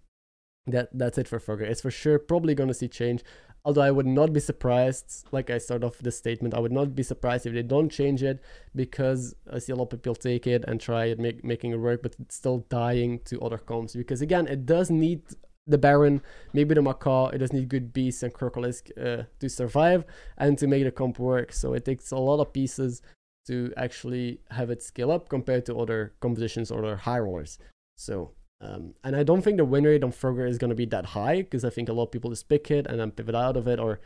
that 0.66 0.90
that's 0.98 1.20
it 1.20 1.28
for 1.28 1.40
Frogger. 1.40 1.62
It's 1.62 1.82
for 1.82 1.92
sure 1.92 2.18
probably 2.18 2.56
gonna 2.56 2.74
see 2.74 2.88
change. 2.88 3.24
Although 3.64 3.84
I 3.84 3.92
would 3.92 4.08
not 4.08 4.34
be 4.34 4.40
surprised, 4.40 5.28
like 5.32 5.52
I 5.52 5.60
start 5.60 5.84
off 5.84 6.00
this 6.00 6.18
statement, 6.18 6.56
I 6.56 6.60
would 6.60 6.72
not 6.72 6.96
be 6.96 7.04
surprised 7.04 7.46
if 7.46 7.54
they 7.54 7.62
don't 7.62 7.90
change 7.90 8.24
it 8.24 8.42
because 8.76 9.36
I 9.54 9.60
see 9.60 9.74
a 9.74 9.76
lot 9.76 9.94
of 9.94 10.02
people 10.02 10.16
take 10.16 10.48
it 10.48 10.66
and 10.68 10.82
try 10.82 11.06
it, 11.06 11.20
make, 11.20 11.44
making 11.44 11.70
it 11.70 11.80
work, 11.80 12.02
but 12.02 12.16
it's 12.20 12.34
still 12.34 12.66
dying 12.70 13.20
to 13.26 13.40
other 13.42 13.60
comps. 13.60 13.94
Because 13.94 14.20
again, 14.20 14.48
it 14.48 14.66
does 14.66 14.90
need 14.90 15.22
the 15.68 15.78
Baron, 15.78 16.22
maybe 16.54 16.74
the 16.74 16.82
Macaw, 16.82 17.30
it 17.30 17.38
does 17.38 17.54
need 17.54 17.70
good 17.70 17.94
beasts 17.94 18.24
and 18.24 18.34
Crocolisk 18.34 18.92
uh, 18.98 19.24
to 19.40 19.50
survive 19.50 20.06
and 20.38 20.58
to 20.58 20.68
make 20.68 20.84
the 20.84 20.92
comp 20.92 21.20
work. 21.20 21.54
So 21.54 21.74
it 21.74 21.86
takes 21.86 22.12
a 22.12 22.18
lot 22.18 22.40
of 22.40 22.52
pieces 22.54 23.02
to 23.48 23.74
actually 23.78 24.40
have 24.52 24.70
it 24.70 24.84
scale 24.84 25.12
up 25.12 25.30
compared 25.30 25.66
to 25.68 25.78
other 25.78 26.14
compositions 26.20 26.72
or 26.72 26.84
other 26.84 26.98
high 26.98 27.20
rollers. 27.20 27.58
So 27.98 28.32
um, 28.62 28.94
and 29.04 29.16
I 29.16 29.24
don't 29.24 29.42
think 29.42 29.58
the 29.58 29.66
win 29.66 29.86
rate 29.86 30.04
on 30.04 30.12
Frogger 30.12 30.48
is 30.48 30.60
going 30.60 30.70
to 30.70 30.76
be 30.76 30.86
that 30.86 31.08
high 31.08 31.42
because 31.42 31.66
I 31.66 31.70
think 31.72 31.90
a 31.90 31.94
lot 31.94 32.04
of 32.04 32.12
people 32.12 32.30
just 32.30 32.48
pick 32.48 32.70
it 32.70 32.86
and 32.86 33.00
then 33.00 33.12
pivot 33.12 33.36
out 33.36 33.58
of 33.58 33.68
it 33.68 33.80
or 33.80 34.00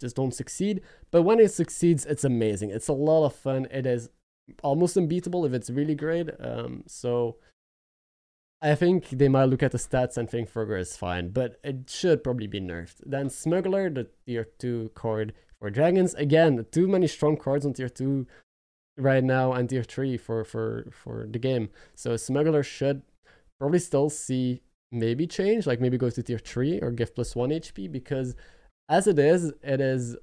just 0.00 0.16
don't 0.16 0.34
succeed. 0.34 0.82
But 1.10 1.22
when 1.22 1.38
it 1.38 1.52
succeeds, 1.52 2.06
it's 2.06 2.24
amazing. 2.24 2.70
It's 2.70 2.88
a 2.88 2.92
lot 2.92 3.24
of 3.24 3.34
fun. 3.34 3.68
It 3.70 3.86
is 3.86 4.10
almost 4.64 4.96
unbeatable 4.96 5.46
if 5.46 5.52
it's 5.52 5.70
really 5.70 5.94
great. 5.94 6.28
Um, 6.40 6.82
so 6.88 7.36
I 8.62 8.74
think 8.74 9.08
they 9.08 9.28
might 9.28 9.46
look 9.46 9.62
at 9.62 9.72
the 9.72 9.78
stats 9.78 10.18
and 10.18 10.28
think 10.28 10.52
Frogger 10.52 10.78
is 10.78 10.96
fine, 10.96 11.30
but 11.30 11.58
it 11.64 11.88
should 11.88 12.22
probably 12.22 12.46
be 12.46 12.60
nerfed. 12.60 12.96
Then 13.06 13.30
Smuggler, 13.30 13.88
the 13.88 14.08
tier 14.26 14.48
2 14.58 14.90
card 14.94 15.32
for 15.58 15.70
Dragons. 15.70 16.14
Again, 16.14 16.66
too 16.70 16.86
many 16.86 17.06
strong 17.06 17.38
cards 17.38 17.64
on 17.64 17.72
tier 17.72 17.88
2 17.88 18.26
right 18.98 19.24
now 19.24 19.52
and 19.52 19.68
tier 19.68 19.82
3 19.82 20.18
for, 20.18 20.44
for, 20.44 20.90
for 20.92 21.26
the 21.30 21.38
game. 21.38 21.70
So 21.94 22.16
Smuggler 22.16 22.62
should 22.62 23.00
probably 23.58 23.78
still 23.78 24.10
see 24.10 24.60
maybe 24.92 25.26
change, 25.26 25.66
like 25.66 25.80
maybe 25.80 25.96
go 25.96 26.10
to 26.10 26.22
tier 26.22 26.38
3 26.38 26.80
or 26.80 26.90
give 26.90 27.14
plus 27.14 27.34
1 27.34 27.50
HP 27.50 27.90
because 27.90 28.36
as 28.90 29.06
it 29.06 29.18
is, 29.18 29.52
it 29.62 29.80
is 29.80 30.16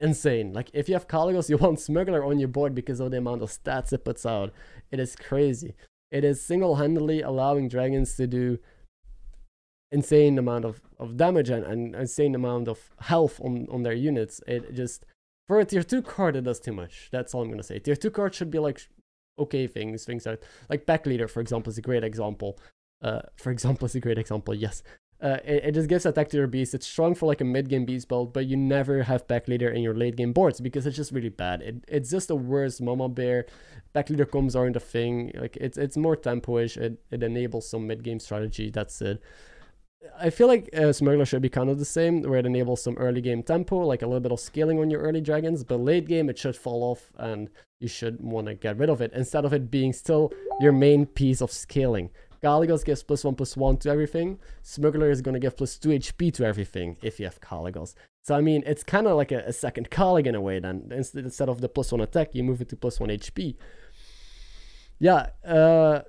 insane. 0.00 0.52
Like 0.52 0.70
if 0.74 0.86
you 0.86 0.94
have 0.94 1.08
Kalecgos, 1.08 1.48
you 1.48 1.56
want 1.56 1.80
Smuggler 1.80 2.24
on 2.24 2.38
your 2.38 2.48
board 2.48 2.74
because 2.74 3.00
of 3.00 3.10
the 3.10 3.18
amount 3.18 3.42
of 3.42 3.50
stats 3.50 3.92
it 3.94 4.04
puts 4.04 4.26
out. 4.26 4.52
It 4.90 5.00
is 5.00 5.16
crazy. 5.16 5.76
It 6.10 6.24
is 6.24 6.42
single-handedly 6.42 7.22
allowing 7.22 7.68
dragons 7.68 8.16
to 8.16 8.26
do 8.26 8.58
insane 9.92 10.38
amount 10.38 10.64
of, 10.64 10.80
of 10.98 11.16
damage 11.16 11.50
and, 11.50 11.64
and 11.64 11.94
insane 11.94 12.34
amount 12.34 12.68
of 12.68 12.90
health 13.00 13.40
on, 13.40 13.66
on 13.70 13.82
their 13.82 13.92
units. 13.92 14.40
It 14.46 14.74
just 14.74 15.04
for 15.46 15.58
a 15.58 15.64
tier 15.64 15.82
2 15.82 16.02
card 16.02 16.36
it 16.36 16.44
does 16.44 16.60
too 16.60 16.72
much. 16.72 17.08
That's 17.10 17.34
all 17.34 17.42
I'm 17.42 17.50
gonna 17.50 17.62
say. 17.62 17.78
Tier 17.78 17.96
2 17.96 18.10
card 18.10 18.34
should 18.34 18.50
be 18.50 18.58
like 18.58 18.88
okay 19.38 19.66
things, 19.66 20.04
things 20.04 20.26
like 20.68 20.86
pack 20.86 21.06
leader, 21.06 21.26
for 21.26 21.40
example, 21.40 21.70
is 21.70 21.78
a 21.78 21.82
great 21.82 22.04
example. 22.04 22.58
Uh, 23.02 23.22
for 23.36 23.50
example, 23.50 23.86
is 23.86 23.94
a 23.94 24.00
great 24.00 24.18
example. 24.18 24.54
Yes, 24.54 24.82
uh, 25.22 25.38
it, 25.44 25.64
it, 25.66 25.72
just 25.72 25.88
gives 25.88 26.06
attack 26.06 26.28
to 26.30 26.36
your 26.36 26.46
beast. 26.46 26.74
It's 26.74 26.86
strong 26.86 27.14
for 27.14 27.26
like 27.26 27.40
a 27.40 27.44
mid 27.44 27.68
game 27.68 27.84
beast 27.84 28.08
build, 28.08 28.32
but 28.32 28.46
you 28.46 28.56
never 28.56 29.02
have 29.02 29.28
pack 29.28 29.48
leader 29.48 29.68
in 29.68 29.82
your 29.82 29.94
late 29.94 30.16
game 30.16 30.32
boards 30.32 30.60
because 30.60 30.86
it's 30.86 30.96
just 30.96 31.12
really 31.12 31.28
bad. 31.28 31.60
It, 31.60 31.84
it's 31.88 32.10
just 32.10 32.28
the 32.28 32.36
worst 32.36 32.80
mama 32.80 33.08
bear. 33.08 33.46
Pack 33.92 34.08
leader 34.08 34.24
combs 34.24 34.56
aren't 34.56 34.76
a 34.76 34.80
thing. 34.80 35.32
Like 35.34 35.56
it's 35.60 35.76
it's 35.76 35.96
more 35.96 36.16
tempo-ish. 36.16 36.76
It 36.78 37.02
it 37.10 37.22
enables 37.22 37.68
some 37.68 37.86
mid 37.86 38.02
game 38.02 38.18
strategy. 38.18 38.70
That's 38.70 39.00
it. 39.02 39.22
I 40.18 40.30
feel 40.30 40.46
like 40.46 40.70
uh, 40.74 40.94
Smuggler 40.94 41.26
should 41.26 41.42
be 41.42 41.50
kind 41.50 41.68
of 41.68 41.78
the 41.78 41.84
same, 41.84 42.22
where 42.22 42.38
it 42.38 42.46
enables 42.46 42.82
some 42.82 42.96
early 42.96 43.20
game 43.20 43.42
tempo, 43.42 43.80
like 43.80 44.00
a 44.00 44.06
little 44.06 44.20
bit 44.20 44.32
of 44.32 44.40
scaling 44.40 44.78
on 44.78 44.88
your 44.88 45.02
early 45.02 45.20
dragons, 45.20 45.62
but 45.62 45.78
late 45.78 46.08
game 46.08 46.30
it 46.30 46.38
should 46.38 46.56
fall 46.56 46.82
off 46.82 47.12
and 47.18 47.50
you 47.80 47.88
should 47.88 48.18
want 48.20 48.46
to 48.46 48.54
get 48.54 48.78
rid 48.78 48.88
of 48.88 49.02
it 49.02 49.12
instead 49.14 49.44
of 49.44 49.52
it 49.52 49.70
being 49.70 49.92
still 49.92 50.32
your 50.60 50.72
main 50.72 51.04
piece 51.04 51.42
of 51.42 51.50
scaling. 51.52 52.08
Kalecgos 52.42 52.84
gives 52.84 53.02
plus 53.02 53.24
1 53.24 53.34
plus 53.34 53.56
1 53.56 53.78
to 53.78 53.90
everything. 53.90 54.38
Smuggler 54.62 55.10
is 55.10 55.20
going 55.20 55.34
to 55.34 55.40
give 55.40 55.56
plus 55.56 55.76
2 55.78 55.90
HP 55.90 56.32
to 56.34 56.44
everything 56.44 56.96
if 57.02 57.18
you 57.18 57.26
have 57.26 57.40
Kalecgos. 57.40 57.94
So, 58.22 58.34
I 58.34 58.40
mean, 58.40 58.62
it's 58.66 58.82
kind 58.82 59.06
of 59.06 59.16
like 59.16 59.32
a, 59.32 59.40
a, 59.46 59.52
second 59.52 59.90
Kaleg 59.90 60.26
in 60.26 60.34
a 60.34 60.40
way 60.40 60.58
then. 60.58 60.90
Instead 60.90 61.48
of 61.48 61.60
the 61.60 61.68
plus 61.68 61.92
1 61.92 62.00
attack, 62.00 62.34
you 62.34 62.42
move 62.42 62.60
it 62.60 62.68
to 62.70 62.76
plus 62.76 63.00
1 63.00 63.10
HP. 63.10 63.56
Yeah, 64.98 65.30
uh, 65.44 66.02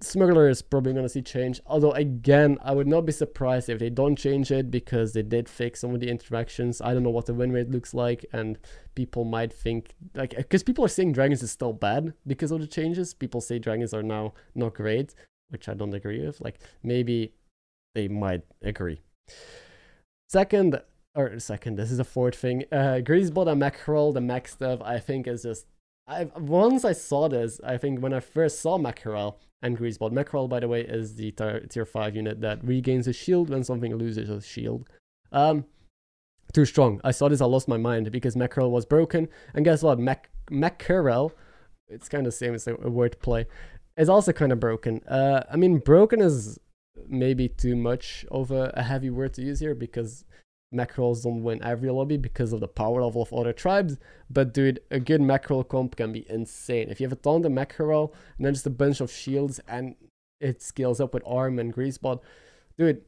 Smuggler 0.00 0.48
is 0.48 0.62
probably 0.62 0.92
going 0.92 1.04
to 1.04 1.08
see 1.08 1.22
change. 1.22 1.60
Although, 1.66 1.92
again, 1.92 2.58
I 2.62 2.74
would 2.74 2.86
not 2.86 3.06
be 3.06 3.12
surprised 3.12 3.68
if 3.68 3.78
they 3.78 3.90
don't 3.90 4.16
change 4.16 4.50
it 4.50 4.70
because 4.70 5.12
they 5.12 5.22
did 5.22 5.48
fix 5.48 5.80
some 5.80 5.94
of 5.94 6.00
the 6.00 6.10
interactions. 6.10 6.80
I 6.80 6.92
don't 6.92 7.02
know 7.02 7.10
what 7.10 7.26
the 7.26 7.34
win 7.34 7.52
rate 7.52 7.70
looks 7.70 7.94
like, 7.94 8.24
and 8.32 8.58
people 8.94 9.24
might 9.24 9.52
think, 9.52 9.94
like, 10.14 10.36
because 10.36 10.62
people 10.62 10.84
are 10.84 10.88
saying 10.88 11.12
Dragons 11.12 11.42
is 11.42 11.50
still 11.50 11.72
bad 11.72 12.12
because 12.26 12.50
of 12.50 12.60
the 12.60 12.66
changes. 12.66 13.14
People 13.14 13.40
say 13.40 13.58
Dragons 13.58 13.94
are 13.94 14.02
now 14.02 14.34
not 14.54 14.74
great, 14.74 15.14
which 15.48 15.68
I 15.68 15.74
don't 15.74 15.94
agree 15.94 16.24
with. 16.24 16.40
Like, 16.40 16.58
maybe 16.82 17.32
they 17.94 18.08
might 18.08 18.42
agree. 18.62 19.00
Second, 20.28 20.80
or 21.14 21.38
second, 21.38 21.76
this 21.76 21.90
is 21.90 21.98
a 21.98 22.04
fourth 22.04 22.34
thing. 22.34 22.64
Uh, 22.72 23.00
Greasebot 23.02 23.50
and 23.50 23.62
Mecherel, 23.62 24.12
the 24.12 24.20
mech 24.20 24.48
stuff, 24.48 24.80
I 24.82 24.98
think 24.98 25.26
is 25.26 25.42
just. 25.42 25.66
I 26.08 26.24
once 26.36 26.84
I 26.84 26.92
saw 26.92 27.28
this, 27.28 27.60
I 27.64 27.78
think 27.78 28.00
when 28.00 28.12
I 28.12 28.20
first 28.20 28.60
saw 28.60 28.78
Mecherel, 28.78 29.36
and 29.62 29.78
Greasebot. 29.78 30.12
Mecherel, 30.12 30.48
by 30.48 30.60
the 30.60 30.68
way, 30.68 30.82
is 30.82 31.16
the 31.16 31.32
tier 31.68 31.84
5 31.84 32.16
unit 32.16 32.40
that 32.40 32.64
regains 32.64 33.06
a 33.06 33.12
shield 33.12 33.50
when 33.50 33.64
something 33.64 33.94
loses 33.94 34.28
a 34.28 34.40
shield. 34.40 34.88
Um, 35.32 35.64
too 36.52 36.64
strong. 36.64 37.00
I 37.04 37.10
saw 37.10 37.28
this, 37.28 37.40
I 37.40 37.46
lost 37.46 37.68
my 37.68 37.76
mind 37.76 38.10
because 38.12 38.36
Mecherel 38.36 38.70
was 38.70 38.86
broken. 38.86 39.28
And 39.54 39.64
guess 39.64 39.82
what? 39.82 39.98
Mac 39.98 40.30
Mecherel, 40.50 41.32
it's 41.88 42.08
kind 42.08 42.26
of 42.26 42.32
the 42.32 42.36
same 42.36 42.54
as 42.54 42.66
a, 42.66 42.74
a 42.76 42.90
word 42.90 43.18
play, 43.20 43.46
is 43.96 44.08
also 44.08 44.32
kind 44.32 44.52
of 44.52 44.60
broken. 44.60 45.02
Uh, 45.08 45.42
I 45.50 45.56
mean, 45.56 45.78
broken 45.78 46.20
is 46.20 46.58
maybe 47.08 47.48
too 47.48 47.76
much 47.76 48.24
of 48.30 48.50
a, 48.50 48.72
a 48.74 48.82
heavy 48.82 49.10
word 49.10 49.34
to 49.34 49.42
use 49.42 49.60
here 49.60 49.74
because 49.74 50.24
mecherels 50.74 51.22
don't 51.22 51.42
win 51.42 51.62
every 51.62 51.90
lobby 51.90 52.16
because 52.16 52.52
of 52.52 52.60
the 52.60 52.68
power 52.68 53.02
level 53.02 53.22
of 53.22 53.32
other 53.32 53.52
tribes. 53.52 53.98
But 54.28 54.52
dude, 54.52 54.80
a 54.90 55.00
good 55.00 55.20
mecherel 55.20 55.66
comp 55.66 55.96
can 55.96 56.12
be 56.12 56.26
insane. 56.28 56.88
If 56.90 57.00
you 57.00 57.06
have 57.06 57.12
a 57.12 57.16
ton 57.16 57.44
of 57.44 57.52
mecherel 57.52 58.12
and 58.36 58.46
then 58.46 58.54
just 58.54 58.66
a 58.66 58.70
bunch 58.70 59.00
of 59.00 59.10
shields 59.10 59.60
and 59.68 59.94
it 60.40 60.62
scales 60.62 61.00
up 61.00 61.14
with 61.14 61.22
arm 61.26 61.58
and 61.58 61.74
greasebot, 61.74 62.20
dude. 62.76 63.02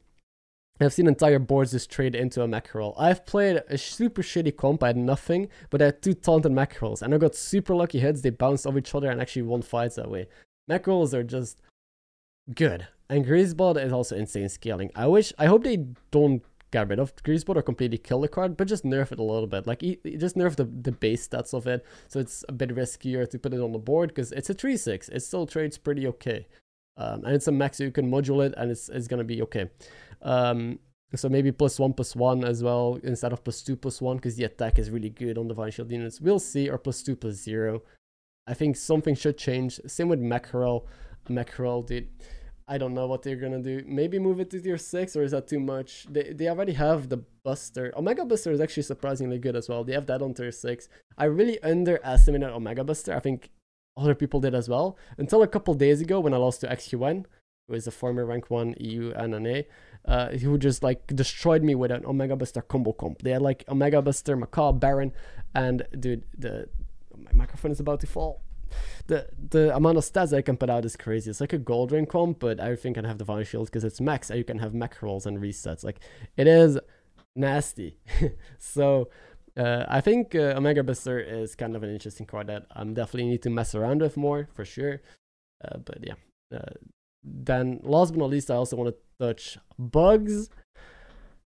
I've 0.81 0.93
seen 0.93 1.07
entire 1.07 1.39
boards 1.39 1.71
just 1.71 1.91
trade 1.91 2.15
into 2.15 2.41
a 2.41 2.47
mecherel. 2.47 2.93
I've 2.97 3.25
played 3.25 3.61
a 3.67 3.77
super 3.77 4.21
shitty 4.21 4.55
comp, 4.55 4.81
I 4.81 4.87
had 4.87 4.95
nothing, 4.95 5.49
but 5.69 5.81
I 5.81 5.87
had 5.87 6.01
two 6.01 6.13
taunted 6.13 6.53
mecherels, 6.53 7.01
and 7.01 7.13
I 7.13 7.17
got 7.17 7.35
super 7.35 7.75
lucky 7.75 7.99
hits, 7.99 8.21
they 8.21 8.29
bounced 8.29 8.65
off 8.65 8.77
each 8.77 8.95
other 8.95 9.11
and 9.11 9.19
actually 9.19 9.41
won 9.41 9.61
fights 9.61 9.95
that 9.95 10.09
way. 10.09 10.29
Mecherels 10.69 11.13
are 11.13 11.23
just 11.23 11.57
good. 12.53 12.87
And 13.09 13.25
Greasebot 13.25 13.83
is 13.83 13.91
also 13.91 14.15
insane 14.15 14.49
scaling. 14.49 14.91
I 14.95 15.07
wish, 15.07 15.33
I 15.39 15.47
hope 15.47 15.63
they 15.63 15.85
don't 16.11 16.43
get 16.71 16.87
rid 16.87 16.99
of 16.99 17.15
Greasebot 17.15 17.55
or 17.55 17.61
completely 17.61 17.97
kill 17.97 18.21
the 18.21 18.27
card, 18.27 18.55
but 18.55 18.67
just 18.67 18.83
nerf 18.83 19.11
it 19.11 19.19
a 19.19 19.23
little 19.23 19.47
bit. 19.47 19.65
Like, 19.65 19.79
just 19.79 20.35
nerf 20.35 20.55
the, 20.55 20.65
the 20.65 20.91
base 20.91 21.27
stats 21.27 21.53
of 21.53 21.65
it, 21.65 21.83
so 22.07 22.19
it's 22.19 22.45
a 22.47 22.51
bit 22.51 22.75
riskier 22.75 23.27
to 23.29 23.39
put 23.39 23.53
it 23.53 23.59
on 23.59 23.71
the 23.71 23.79
board, 23.79 24.09
because 24.09 24.31
it's 24.31 24.49
a 24.49 24.55
3-6. 24.55 25.09
It 25.09 25.21
still 25.21 25.47
trades 25.47 25.77
pretty 25.77 26.05
okay. 26.07 26.47
Um, 26.97 27.23
and 27.25 27.33
it's 27.33 27.47
a 27.47 27.51
mechs, 27.51 27.77
so 27.77 27.85
you 27.85 27.91
can 27.91 28.11
module 28.11 28.45
it, 28.45 28.53
and 28.57 28.69
it's, 28.69 28.89
it's 28.89 29.07
gonna 29.07 29.23
be 29.23 29.41
okay. 29.43 29.69
Um, 30.21 30.79
so 31.15 31.27
maybe 31.27 31.51
plus 31.51 31.79
1 31.79 31.93
plus 31.93 32.15
1 32.15 32.43
as 32.43 32.61
well, 32.61 32.99
instead 33.03 33.33
of 33.33 33.43
plus 33.43 33.63
2 33.63 33.75
plus 33.75 33.99
1, 33.99 34.17
because 34.17 34.35
the 34.35 34.43
attack 34.43 34.77
is 34.77 34.91
really 34.91 35.09
good 35.09 35.39
on 35.39 35.47
Divine 35.47 35.71
Shield 35.71 35.91
units. 35.91 36.21
We'll 36.21 36.39
see, 36.39 36.69
or 36.69 36.77
plus 36.77 37.01
2 37.01 37.15
plus 37.15 37.35
0. 37.37 37.81
I 38.49 38.53
think 38.55 38.75
something 38.75 39.15
should 39.15 39.37
change. 39.37 39.79
Same 39.85 40.09
with 40.09 40.19
Mecherel. 40.19 40.85
Mecherel, 41.29 41.85
dude 41.85 42.07
I 42.69 42.77
don't 42.77 42.93
know 42.93 43.07
what 43.07 43.23
they're 43.23 43.35
gonna 43.35 43.63
do. 43.63 43.83
Maybe 43.87 44.19
move 44.19 44.39
it 44.39 44.51
to 44.51 44.61
tier 44.61 44.77
six, 44.77 45.15
or 45.15 45.23
is 45.23 45.31
that 45.31 45.47
too 45.47 45.59
much? 45.59 46.05
They 46.07 46.33
they 46.33 46.47
already 46.47 46.73
have 46.73 47.09
the 47.09 47.17
Buster. 47.43 47.91
Omega 47.97 48.23
Buster 48.23 48.51
is 48.51 48.61
actually 48.61 48.83
surprisingly 48.83 49.39
good 49.39 49.55
as 49.55 49.67
well. 49.67 49.83
They 49.83 49.93
have 49.93 50.05
that 50.05 50.21
on 50.21 50.35
tier 50.35 50.51
six. 50.51 50.87
I 51.17 51.25
really 51.25 51.59
underestimated 51.63 52.49
Omega 52.49 52.83
Buster. 52.83 53.15
I 53.15 53.19
think 53.21 53.49
other 53.97 54.13
people 54.13 54.39
did 54.39 54.53
as 54.53 54.69
well 54.69 54.97
until 55.17 55.41
a 55.41 55.47
couple 55.47 55.73
days 55.73 55.99
ago 55.99 56.19
when 56.19 56.33
I 56.35 56.37
lost 56.37 56.61
to 56.61 56.67
XQN, 56.67 57.25
who 57.67 57.73
is 57.73 57.87
a 57.87 57.91
former 57.91 58.23
rank 58.23 58.51
1 58.51 58.75
EU 58.79 59.13
NNA, 59.13 59.65
uh, 60.05 60.29
who 60.29 60.57
just 60.59 60.83
like 60.83 61.07
destroyed 61.07 61.63
me 61.63 61.73
with 61.73 61.89
an 61.89 62.05
Omega 62.05 62.35
Buster 62.35 62.61
combo 62.61 62.93
comp. 62.93 63.23
They 63.23 63.31
had 63.31 63.41
like 63.41 63.63
Omega 63.67 64.03
Buster, 64.03 64.37
Macabre, 64.37 64.77
Baron, 64.77 65.11
and 65.55 65.87
dude, 65.99 66.23
the 66.37 66.69
my 67.23 67.31
microphone 67.33 67.71
is 67.71 67.79
about 67.79 67.99
to 68.01 68.07
fall. 68.07 68.41
The 69.07 69.27
the 69.49 69.75
amount 69.75 69.97
of 69.97 70.03
stats 70.03 70.31
I 70.31 70.41
can 70.41 70.57
put 70.57 70.69
out 70.69 70.85
is 70.85 70.95
crazy. 70.95 71.29
It's 71.29 71.41
like 71.41 71.53
a 71.53 71.59
goldrinn 71.59 72.07
comp, 72.07 72.39
but 72.39 72.59
everything 72.59 72.93
can 72.93 73.05
have 73.05 73.17
divine 73.17 73.43
shield 73.45 73.65
because 73.65 73.83
it's 73.83 73.99
mechs. 73.99 74.29
And 74.29 74.37
you 74.37 74.45
can 74.45 74.59
have 74.59 74.73
mech 74.73 75.01
rolls 75.01 75.25
and 75.25 75.39
resets. 75.39 75.83
Like 75.83 75.99
it 76.37 76.47
is 76.47 76.77
nasty. 77.35 77.97
so 78.59 79.09
uh, 79.57 79.85
I 79.87 80.01
think 80.01 80.35
uh, 80.35 80.53
Omega 80.55 80.83
Buster 80.83 81.19
is 81.19 81.55
kind 81.55 81.75
of 81.75 81.83
an 81.83 81.91
interesting 81.91 82.25
card 82.25 82.47
that 82.47 82.67
I'm 82.71 82.93
definitely 82.93 83.29
need 83.29 83.41
to 83.43 83.49
mess 83.49 83.73
around 83.73 84.01
with 84.01 84.17
more 84.17 84.47
for 84.53 84.65
sure. 84.65 85.01
Uh, 85.63 85.77
but 85.79 85.97
yeah. 86.03 86.15
Uh, 86.55 86.73
then 87.23 87.79
last 87.83 88.11
but 88.11 88.19
not 88.19 88.29
least, 88.29 88.49
I 88.49 88.55
also 88.55 88.77
want 88.77 88.95
to 88.95 89.25
touch 89.25 89.57
bugs 89.77 90.49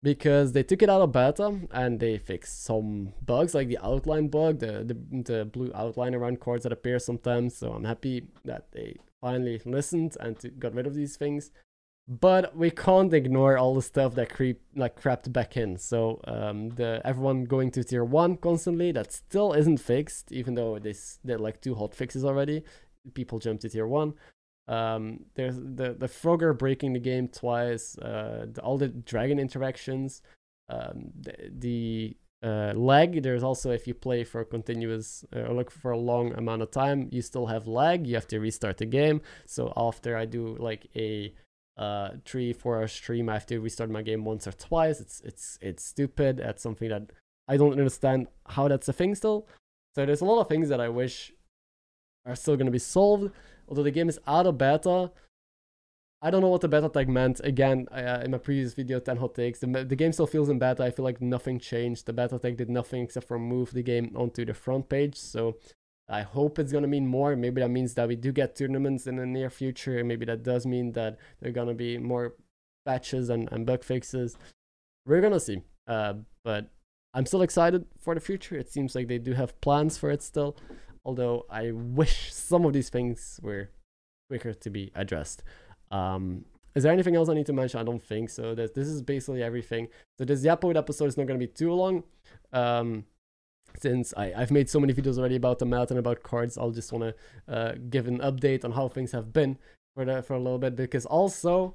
because 0.05 0.53
they 0.53 0.63
took 0.63 0.83
it 0.83 0.91
out 0.91 1.01
of 1.01 1.13
beta 1.13 1.61
and 1.71 1.99
they 1.99 2.19
fixed 2.19 2.63
some 2.63 3.15
bugs 3.25 3.55
like 3.55 3.69
the 3.69 3.79
outline 3.83 4.29
bug, 4.29 4.59
the, 4.59 4.85
the, 4.85 5.23
the 5.23 5.45
blue 5.47 5.73
outline 5.75 6.15
around 6.15 6.41
cards 6.41 6.65
that 6.65 6.73
appear 6.73 6.99
sometimes. 6.99 7.57
So 7.57 7.73
I'm 7.73 7.85
happy 7.85 8.27
that 8.45 8.71
they 8.73 8.99
finally 9.23 9.63
listened 9.65 10.19
and 10.21 10.37
got 10.59 10.75
rid 10.75 10.87
of 10.87 10.95
these 10.95 11.17
things. 11.17 11.51
But 12.07 12.55
we 12.55 12.71
can't 12.71 13.15
ignore 13.15 13.57
all 13.57 13.75
the 13.75 13.81
stuff 13.81 14.15
that 14.17 14.29
creep 14.29 14.61
like 14.77 14.95
crept 14.95 15.33
back 15.33 15.57
in. 15.57 15.79
So 15.79 16.21
um, 16.25 16.69
the 16.69 17.01
everyone 17.03 17.45
going 17.45 17.71
to 17.71 17.83
tier 17.83 18.05
one 18.05 18.37
constantly 18.37 18.93
that 18.93 19.11
still 19.11 19.55
isn't 19.55 19.79
fixed, 19.79 20.31
even 20.31 20.55
though 20.55 20.79
they 20.79 20.95
did 21.25 21.41
like 21.41 21.63
two 21.63 21.75
hot 21.75 21.95
fixes 21.95 22.27
already. 22.27 22.63
People 23.15 23.39
jump 23.39 23.61
to 23.61 23.71
tier 23.71 23.87
one. 23.87 24.13
Um, 24.67 25.27
there's 25.35 25.57
the 25.57 25.95
the 25.99 26.09
Frogger 26.09 26.57
breaking 26.57 26.95
the 26.95 26.99
game 27.01 27.29
twice. 27.29 27.99
Uh, 27.99 28.47
the, 28.53 28.61
all 28.63 28.79
the 28.79 28.89
dragon 28.89 29.39
interactions. 29.39 30.23
Um, 30.69 31.11
the, 31.21 31.35
the 31.51 32.17
uh, 32.43 32.73
lag. 32.75 33.23
There's 33.23 33.43
also 33.43 33.71
if 33.71 33.87
you 33.87 33.95
play 33.95 34.25
for 34.25 34.45
continuous 34.45 35.25
uh, 35.35 35.41
or 35.41 35.55
look 35.55 35.71
for 35.71 35.91
a 35.91 35.99
long 35.99 36.35
amount 36.35 36.63
of 36.63 36.71
time, 36.71 37.09
you 37.11 37.23
still 37.23 37.47
have 37.47 37.67
lag. 37.67 38.07
You 38.07 38.15
have 38.15 38.29
to 38.29 38.39
restart 38.39 38.79
the 38.79 38.87
game. 38.87 39.21
So 39.47 39.73
after 39.77 40.17
I 40.17 40.27
do 40.27 40.57
like 40.59 40.89
a 40.95 41.35
uh 41.77 42.11
three 42.25 42.53
four 42.53 42.77
hour 42.77 42.87
stream, 42.87 43.29
I 43.29 43.35
have 43.35 43.47
to 43.47 43.59
restart 43.59 43.91
my 43.91 44.03
game 44.03 44.25
once 44.25 44.47
or 44.47 44.53
twice. 44.53 45.01
It's 45.01 45.21
it's 45.23 45.59
it's 45.61 45.85
stupid. 45.85 46.39
That's 46.39 46.63
something 46.63 46.89
that 46.89 47.11
I 47.49 47.57
don't 47.57 47.73
understand 47.73 48.29
how 48.47 48.69
that's 48.69 48.89
a 48.89 48.93
thing 48.93 49.15
still. 49.15 49.47
So 49.95 50.07
there's 50.07 50.21
a 50.21 50.25
lot 50.25 50.41
of 50.41 50.49
things 50.49 50.69
that 50.69 50.81
I 50.81 50.89
wish 50.89 51.33
are 52.27 52.37
still 52.37 52.57
gonna 52.57 52.71
be 52.71 52.79
solved 52.79 53.33
although 53.69 53.83
the 53.83 53.91
game 53.91 54.09
is 54.09 54.19
out 54.27 54.47
of 54.47 54.59
beta. 54.59 55.11
I 56.23 56.31
don't 56.31 56.41
know 56.41 56.49
what 56.49 56.63
the 56.63 56.69
beta 56.69 56.89
tag 56.89 57.09
meant. 57.09 57.41
Again, 57.45 57.87
uh, 57.93 58.23
in 58.25 58.31
my 58.31 58.39
previous 58.39 58.73
video, 58.73 58.99
10 58.99 59.19
hot 59.19 59.35
takes, 59.35 59.59
the, 59.59 59.67
the 59.67 59.95
game 59.95 60.11
still 60.11 60.27
feels 60.27 60.49
in 60.49 60.59
beta. 60.59 60.83
I 60.83 60.91
feel 60.91 61.05
like 61.05 61.21
nothing 61.21 61.59
changed. 61.59 62.07
The 62.07 62.15
beta 62.15 62.39
tag 62.39 62.57
did 62.57 62.71
nothing 62.71 63.03
except 63.03 63.29
for 63.29 63.39
move 63.39 63.73
the 63.73 63.83
game 63.83 64.11
onto 64.17 64.45
the 64.47 64.55
front 64.55 64.89
page. 64.89 65.17
So 65.17 65.57
I 66.09 66.23
hope 66.23 66.59
it's 66.59 66.73
going 66.73 66.83
to 66.83 66.89
mean 66.89 67.07
more. 67.07 67.37
Maybe 67.37 67.61
that 67.61 67.69
means 67.69 67.93
that 67.95 68.09
we 68.09 68.17
do 68.17 68.33
get 68.33 68.57
tournaments 68.57 69.07
in 69.07 69.17
the 69.17 69.27
near 69.27 69.51
future. 69.51 70.03
Maybe 70.03 70.25
that 70.25 70.43
does 70.43 70.65
mean 70.65 70.93
that 70.93 71.19
there 71.41 71.51
are 71.51 71.53
going 71.53 71.69
to 71.69 71.75
be 71.75 71.99
more 71.99 72.35
patches 72.87 73.29
and, 73.29 73.51
and 73.53 73.67
bug 73.67 73.85
fixes. 73.85 74.39
We're 75.05 75.21
going 75.21 75.35
to 75.35 75.41
see. 75.41 75.61
Uh, 75.87 76.15
but 76.43 76.71
I'm 77.13 77.27
still 77.27 77.43
excited 77.43 77.85
for 77.99 78.15
the 78.15 78.21
future. 78.21 78.57
It 78.57 78.73
seems 78.73 78.95
like 78.95 79.09
they 79.09 79.19
do 79.19 79.35
have 79.35 79.61
plans 79.61 79.99
for 79.99 80.11
it 80.11 80.23
still 80.23 80.57
although 81.05 81.47
I 81.51 81.71
wish 81.73 82.33
some 82.33 82.65
of 82.65 82.73
these 82.73 82.89
things 82.89 83.41
were 83.43 83.71
quicker 84.29 84.55
to 84.55 84.71
be 84.71 84.91
addressed. 84.95 85.43
Um, 85.91 86.45
is 86.75 86.83
there 86.83 86.93
anything 86.93 87.15
else 87.15 87.29
I 87.29 87.35
need 87.35 87.47
to 87.47 87.53
mention? 87.53 87.79
I 87.79 87.85
don't 87.85 88.03
think 88.03 88.31
so. 88.31 88.55
This, 88.55 88.73
this 88.73 88.89
is 88.89 89.01
basically 89.03 89.43
everything. 89.43 89.89
So 90.19 90.25
this 90.25 90.43
Yapwood 90.43 90.77
episode 90.77 91.07
is 91.07 91.17
not 91.17 91.27
going 91.27 91.39
to 91.39 91.47
be 91.47 91.53
too 91.53 91.73
long. 91.73 92.03
Um, 92.53 93.05
since 93.79 94.13
I, 94.17 94.33
I've 94.37 94.51
made 94.51 94.69
so 94.69 94.81
many 94.81 94.93
videos 94.93 95.19
already 95.19 95.37
about 95.37 95.59
the 95.59 95.67
melt 95.67 95.91
and 95.91 95.99
about 95.99 96.23
cards, 96.23 96.59
I'll 96.59 96.71
just 96.71 96.93
want 96.93 97.15
to 97.49 97.53
uh, 97.53 97.75
give 97.91 98.09
an 98.09 98.19
update 98.19 98.65
on 98.65 98.73
how 98.73 98.89
things 98.89 99.13
have 99.13 99.33
been 99.33 99.59
for 99.95 100.05
the, 100.05 100.23
for 100.23 100.35
a 100.35 100.39
little 100.39 100.59
bit. 100.59 100.75
Because 100.75 101.07
also, 101.07 101.75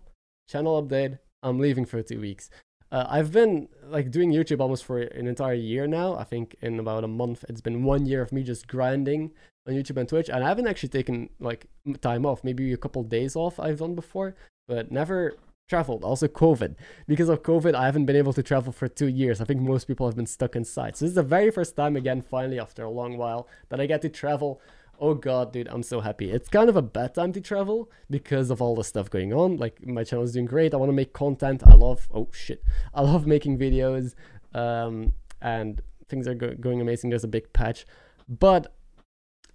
channel 0.49 0.81
update, 0.81 1.19
I'm 1.43 1.59
leaving 1.59 1.85
for 1.85 2.01
two 2.01 2.19
weeks. 2.19 2.49
Uh, 2.91 3.05
I've 3.07 3.31
been 3.31 3.69
like 3.87 4.11
doing 4.11 4.31
YouTube 4.31 4.59
almost 4.59 4.85
for 4.85 4.99
an 4.99 5.27
entire 5.27 5.53
year 5.53 5.87
now. 5.87 6.15
I 6.15 6.23
think 6.23 6.55
in 6.61 6.79
about 6.79 7.03
a 7.03 7.07
month, 7.07 7.45
it's 7.47 7.61
been 7.61 7.83
one 7.83 8.05
year 8.05 8.21
of 8.21 8.31
me 8.31 8.43
just 8.43 8.67
grinding 8.67 9.31
on 9.67 9.73
YouTube 9.73 9.97
and 9.97 10.09
Twitch, 10.09 10.29
and 10.29 10.43
I 10.43 10.47
haven't 10.47 10.67
actually 10.67 10.89
taken 10.89 11.29
like 11.39 11.67
time 12.01 12.25
off. 12.25 12.43
Maybe 12.43 12.73
a 12.73 12.77
couple 12.77 13.03
days 13.03 13.35
off 13.35 13.59
I've 13.59 13.79
done 13.79 13.95
before, 13.95 14.35
but 14.67 14.91
never 14.91 15.37
traveled. 15.69 16.03
Also, 16.03 16.27
COVID. 16.27 16.75
Because 17.07 17.29
of 17.29 17.43
COVID, 17.43 17.75
I 17.75 17.85
haven't 17.85 18.05
been 18.05 18.15
able 18.15 18.33
to 18.33 18.41
travel 18.41 18.73
for 18.73 18.87
two 18.87 19.07
years. 19.07 19.39
I 19.39 19.45
think 19.45 19.61
most 19.61 19.85
people 19.85 20.07
have 20.07 20.15
been 20.15 20.25
stuck 20.25 20.55
inside. 20.55 20.97
So 20.97 21.05
this 21.05 21.11
is 21.11 21.15
the 21.15 21.23
very 21.23 21.51
first 21.51 21.75
time 21.75 21.95
again, 21.95 22.21
finally 22.21 22.59
after 22.59 22.83
a 22.83 22.89
long 22.89 23.17
while, 23.17 23.47
that 23.69 23.79
I 23.79 23.85
get 23.85 24.01
to 24.01 24.09
travel 24.09 24.59
oh 24.99 25.13
god 25.13 25.53
dude 25.53 25.67
i'm 25.67 25.83
so 25.83 26.01
happy. 26.01 26.31
It's 26.31 26.49
kind 26.49 26.69
of 26.69 26.75
a 26.75 26.81
bad 26.81 27.15
time 27.15 27.33
to 27.33 27.41
travel 27.41 27.89
because 28.09 28.49
of 28.49 28.61
all 28.61 28.75
the 28.75 28.83
stuff 28.83 29.09
going 29.09 29.33
on. 29.33 29.57
Like 29.57 29.85
my 29.85 30.03
channel 30.03 30.23
is 30.23 30.33
doing 30.33 30.45
great. 30.45 30.73
I 30.73 30.77
want 30.77 30.89
to 30.89 30.93
make 30.93 31.13
content. 31.13 31.63
I 31.65 31.73
love 31.73 32.07
oh 32.13 32.29
shit. 32.31 32.63
I 32.93 33.01
love 33.01 33.25
making 33.25 33.57
videos 33.57 34.15
um, 34.53 35.13
and 35.41 35.81
things 36.07 36.27
are 36.27 36.33
go 36.33 36.53
going 36.55 36.81
amazing. 36.81 37.09
There's 37.09 37.23
a 37.23 37.29
big 37.29 37.51
patch. 37.53 37.85
But 38.27 38.75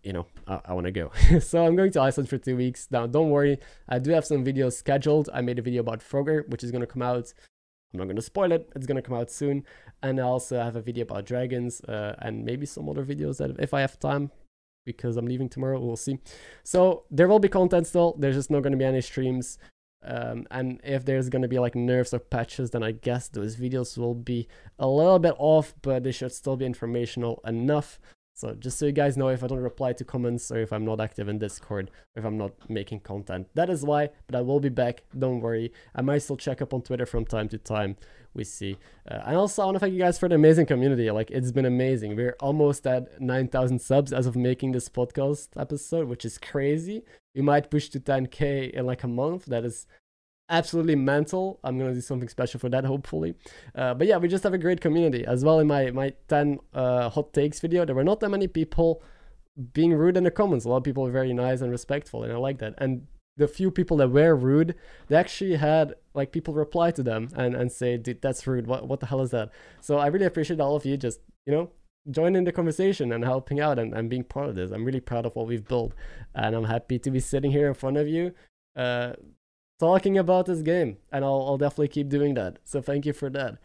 you 0.03 0.13
know 0.13 0.27
i, 0.47 0.61
I 0.67 0.73
want 0.75 0.87
to 0.87 0.93
go. 0.93 1.13
So 1.41 1.65
i'm 1.65 1.77
going 1.77 1.93
to 1.93 2.01
iceland 2.01 2.29
for 2.29 2.39
two 2.39 2.57
weeks. 2.57 2.89
Now 2.91 3.07
don't 3.07 3.31
worry. 3.31 3.59
I 3.89 3.99
do 3.99 4.11
have 4.13 4.25
some 4.25 4.45
videos 4.45 4.75
scheduled. 4.75 5.29
I 5.33 5.41
made 5.41 5.59
a 5.59 5.63
video 5.63 5.81
about 5.81 6.01
frogger 6.01 6.49
which 6.49 6.65
is 6.65 6.71
going 6.71 6.83
to 6.83 6.87
come 6.87 7.03
out. 7.03 7.33
I'm 7.93 7.99
not 7.99 8.05
going 8.05 8.17
to 8.17 8.23
spoil 8.23 8.51
it. 8.51 8.69
It's 8.75 8.87
going 8.87 8.97
to 8.97 9.03
come 9.03 9.17
out 9.17 9.31
soon. 9.31 9.65
And 10.03 10.19
I 10.19 10.25
also 10.25 10.61
have 10.61 10.75
a 10.75 10.83
video 10.83 11.05
about 11.05 11.27
dragons 11.27 11.81
uh, 11.83 12.17
and 12.19 12.45
maybe 12.45 12.67
some 12.67 12.89
other 12.89 13.05
videos 13.05 13.39
that 13.39 13.55
if 13.61 13.73
I 13.73 13.81
have 13.83 13.99
time, 14.01 14.33
because 14.85 15.17
I'm 15.17 15.27
leaving 15.27 15.49
tomorrow. 15.49 15.81
We'll 15.81 15.97
see. 15.97 16.19
So 16.63 17.05
there 17.11 17.29
will 17.29 17.39
be 17.39 17.49
content 17.49 17.87
still. 17.87 18.17
There's 18.19 18.37
just 18.37 18.51
not 18.51 18.63
going 18.63 18.73
to 18.73 18.79
be 18.79 18.85
any 18.85 19.01
streams. 19.01 19.59
Um, 20.05 20.47
and 20.51 20.81
if 20.85 21.05
there's 21.05 21.31
going 21.31 21.43
to 21.43 21.49
be 21.49 21.59
like 21.59 21.75
nerfs 21.75 22.13
or 22.13 22.19
patches, 22.19 22.71
then 22.71 22.83
I 22.83 22.93
guess 22.93 23.29
those 23.29 23.57
videos 23.57 23.97
will 23.97 24.15
be 24.15 24.49
a 24.79 24.87
little 24.87 25.19
bit 25.19 25.35
off, 25.39 25.75
but 25.81 26.05
they 26.05 26.13
should 26.13 26.33
still 26.33 26.57
be 26.57 26.67
informational 26.67 27.41
enough. 27.47 27.99
So 28.37 28.53
just 28.55 28.79
so 28.79 28.87
you 28.87 28.93
guys 28.93 29.17
know 29.17 29.29
if 29.29 29.45
I 29.45 29.47
don't 29.47 29.61
reply 29.61 29.93
to 29.93 30.05
comments 30.05 30.51
or 30.51 30.59
if 30.59 30.73
I'm 30.73 30.85
not 30.85 31.01
active 31.01 31.29
in 31.29 31.39
Discord 31.39 31.91
if 32.17 32.25
I'm 32.25 32.37
not 32.37 32.53
making 32.69 33.01
content. 33.01 33.47
That 33.55 33.71
is 33.71 33.85
why, 33.85 34.11
but 34.27 34.35
I 34.35 34.41
will 34.41 34.59
be 34.59 34.69
back. 34.69 35.05
Don't 35.17 35.41
worry. 35.41 35.73
I 35.95 36.03
might 36.03 36.19
still 36.19 36.37
check 36.37 36.61
up 36.61 36.75
on 36.75 36.83
Twitter 36.83 37.07
from 37.07 37.25
time 37.25 37.49
to 37.51 37.59
time. 37.59 37.97
We 38.35 38.45
see. 38.45 38.77
Uh, 39.09 39.21
and 39.27 39.37
also, 39.37 39.63
I 39.63 39.67
want 39.67 39.77
to 39.77 39.81
thank 39.81 39.95
you 39.95 40.01
guys 40.01 40.19
for 40.19 40.29
the 40.29 40.35
amazing 40.35 40.67
community. 40.67 41.11
Like, 41.11 41.31
it's 41.31 41.53
been 41.53 41.67
amazing. 41.67 42.17
We're 42.17 42.37
almost 42.41 42.87
at 42.87 43.21
9,000 43.21 43.79
subs 43.79 44.13
as 44.13 44.27
of 44.27 44.35
making 44.35 44.73
this 44.73 44.89
podcast 44.89 45.49
episode, 45.57 46.09
which 46.09 46.25
is 46.25 46.37
crazy. 46.39 47.05
We 47.35 47.43
might 47.43 47.71
push 47.71 47.89
to 47.91 48.01
10k 48.01 48.73
in 48.73 48.87
like 48.87 49.05
a 49.05 49.09
month. 49.09 49.47
That 49.47 49.65
is 49.65 49.87
absolutely 50.49 50.97
mental. 50.97 51.61
I'm 51.65 51.79
gonna 51.79 51.95
do 51.95 52.01
something 52.01 52.29
special 52.29 52.61
for 52.61 52.69
that, 52.69 52.85
hopefully. 52.85 53.35
Uh, 53.75 53.95
but 53.95 54.07
yeah, 54.07 54.17
we 54.17 54.29
just 54.29 54.45
have 54.45 54.55
a 54.55 54.59
great 54.59 54.81
community 54.81 55.25
as 55.25 55.45
well. 55.45 55.59
In 55.61 55.67
my 55.67 55.91
my 55.91 56.13
10 56.29 56.59
uh, 56.73 57.09
hot 57.11 57.33
takes 57.33 57.61
video, 57.61 57.85
there 57.85 57.95
were 57.95 58.05
not 58.05 58.21
that 58.21 58.31
many 58.31 58.47
people 58.49 59.03
being 59.73 59.95
rude 59.95 60.17
in 60.17 60.25
the 60.25 60.31
comments. 60.31 60.65
A 60.65 60.69
lot 60.69 60.79
of 60.79 60.85
people 60.85 61.05
were 61.05 61.11
very 61.11 61.33
nice 61.33 61.61
and 61.61 61.71
respectful, 61.71 62.25
and 62.25 62.33
I 62.33 62.37
like 62.37 62.59
that. 62.59 62.75
And 62.79 63.07
the 63.37 63.49
few 63.49 63.71
people 63.71 63.97
that 63.99 64.09
were 64.09 64.35
rude, 64.35 64.75
they 65.09 65.17
actually 65.17 65.57
had 65.57 65.95
like 66.15 66.33
people 66.33 66.55
reply 66.55 66.91
to 66.93 67.03
them 67.03 67.29
and 67.35 67.55
and 67.55 67.73
say, 67.73 67.97
"Dude, 67.97 68.23
that's 68.23 68.47
rude. 68.47 68.67
What 68.67 68.87
what 68.89 69.01
the 69.01 69.07
hell 69.07 69.23
is 69.23 69.31
that?" 69.31 69.51
So 69.81 69.99
I 69.99 70.07
really 70.07 70.27
appreciate 70.27 70.61
all 70.61 70.77
of 70.77 70.85
you 70.85 70.97
just 70.97 71.21
you 71.47 71.53
know 71.53 71.71
joining 72.11 72.45
the 72.45 72.53
conversation 72.53 73.13
and 73.13 73.25
helping 73.25 73.61
out 73.61 73.79
and, 73.79 73.95
and 73.95 74.11
being 74.11 74.25
part 74.25 74.49
of 74.51 74.55
this. 74.55 74.71
I'm 74.71 74.85
really 74.85 75.01
proud 75.01 75.27
of 75.27 75.35
what 75.35 75.47
we've 75.47 75.67
built, 75.67 75.95
and 76.35 76.55
I'm 76.55 76.65
happy 76.65 76.99
to 76.99 77.11
be 77.11 77.21
sitting 77.21 77.51
here 77.51 77.69
in 77.69 77.75
front 77.75 77.97
of 77.97 78.09
you. 78.09 78.33
Uh, 78.77 79.15
talking 79.81 80.19
about 80.19 80.47
this 80.47 80.63
game, 80.63 80.99
and 81.11 81.25
I'll, 81.25 81.45
I'll 81.47 81.59
definitely 81.59 81.89
keep 81.89 82.09
doing 82.09 82.35
that. 82.35 82.59
So 82.65 82.81
thank 82.81 83.07
you 83.07 83.13
for 83.13 83.31
that. 83.31 83.59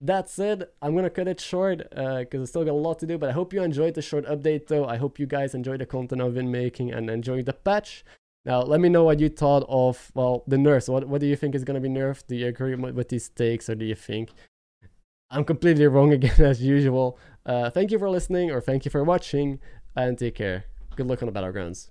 That 0.00 0.28
said, 0.28 0.68
I'm 0.82 0.94
gonna 0.94 1.10
cut 1.10 1.28
it 1.28 1.40
short 1.40 1.82
uh, 1.96 2.18
because 2.20 2.40
uh, 2.40 2.42
I 2.42 2.46
still 2.46 2.64
got 2.64 2.72
a 2.72 2.74
lot 2.74 2.98
to 3.00 3.06
do. 3.06 3.18
But 3.18 3.30
I 3.30 3.32
hope 3.32 3.52
you 3.52 3.62
enjoyed 3.62 3.94
the 3.94 4.02
short 4.02 4.26
update, 4.26 4.66
though. 4.66 4.86
I 4.86 4.96
hope 4.96 5.18
you 5.18 5.26
guys 5.26 5.54
enjoyed 5.54 5.80
the 5.80 5.86
content 5.86 6.20
I've 6.20 6.34
been 6.34 6.50
making 6.50 6.92
and 6.92 7.08
enjoyed 7.08 7.46
the 7.46 7.52
patch. 7.52 8.04
Now, 8.44 8.60
let 8.60 8.80
me 8.80 8.88
know 8.88 9.04
what 9.04 9.20
you 9.20 9.28
thought 9.28 9.64
of 9.68 10.12
well 10.14 10.44
the 10.46 10.58
nerfs. 10.58 10.88
What 10.88 11.08
what 11.08 11.20
do 11.20 11.26
you 11.26 11.36
think 11.36 11.54
is 11.54 11.64
gonna 11.64 11.80
be 11.80 11.88
nerfed? 11.88 12.26
Do 12.26 12.36
you 12.36 12.48
agree 12.48 12.74
with 12.74 13.08
these 13.08 13.28
takes, 13.28 13.70
or 13.70 13.74
do 13.74 13.84
you 13.84 13.94
think 13.94 14.30
I'm 15.30 15.44
completely 15.44 15.86
wrong 15.86 16.12
again 16.12 16.34
as 16.40 16.62
usual? 16.62 17.18
Uh, 17.46 17.70
thank 17.70 17.90
you 17.90 17.98
for 17.98 18.10
listening, 18.10 18.50
or 18.50 18.60
thank 18.60 18.84
you 18.84 18.90
for 18.90 19.02
watching, 19.02 19.60
and 19.96 20.18
take 20.18 20.34
care. 20.34 20.64
Good 20.96 21.06
luck 21.06 21.22
on 21.22 21.32
the 21.32 21.38
battlegrounds. 21.38 21.90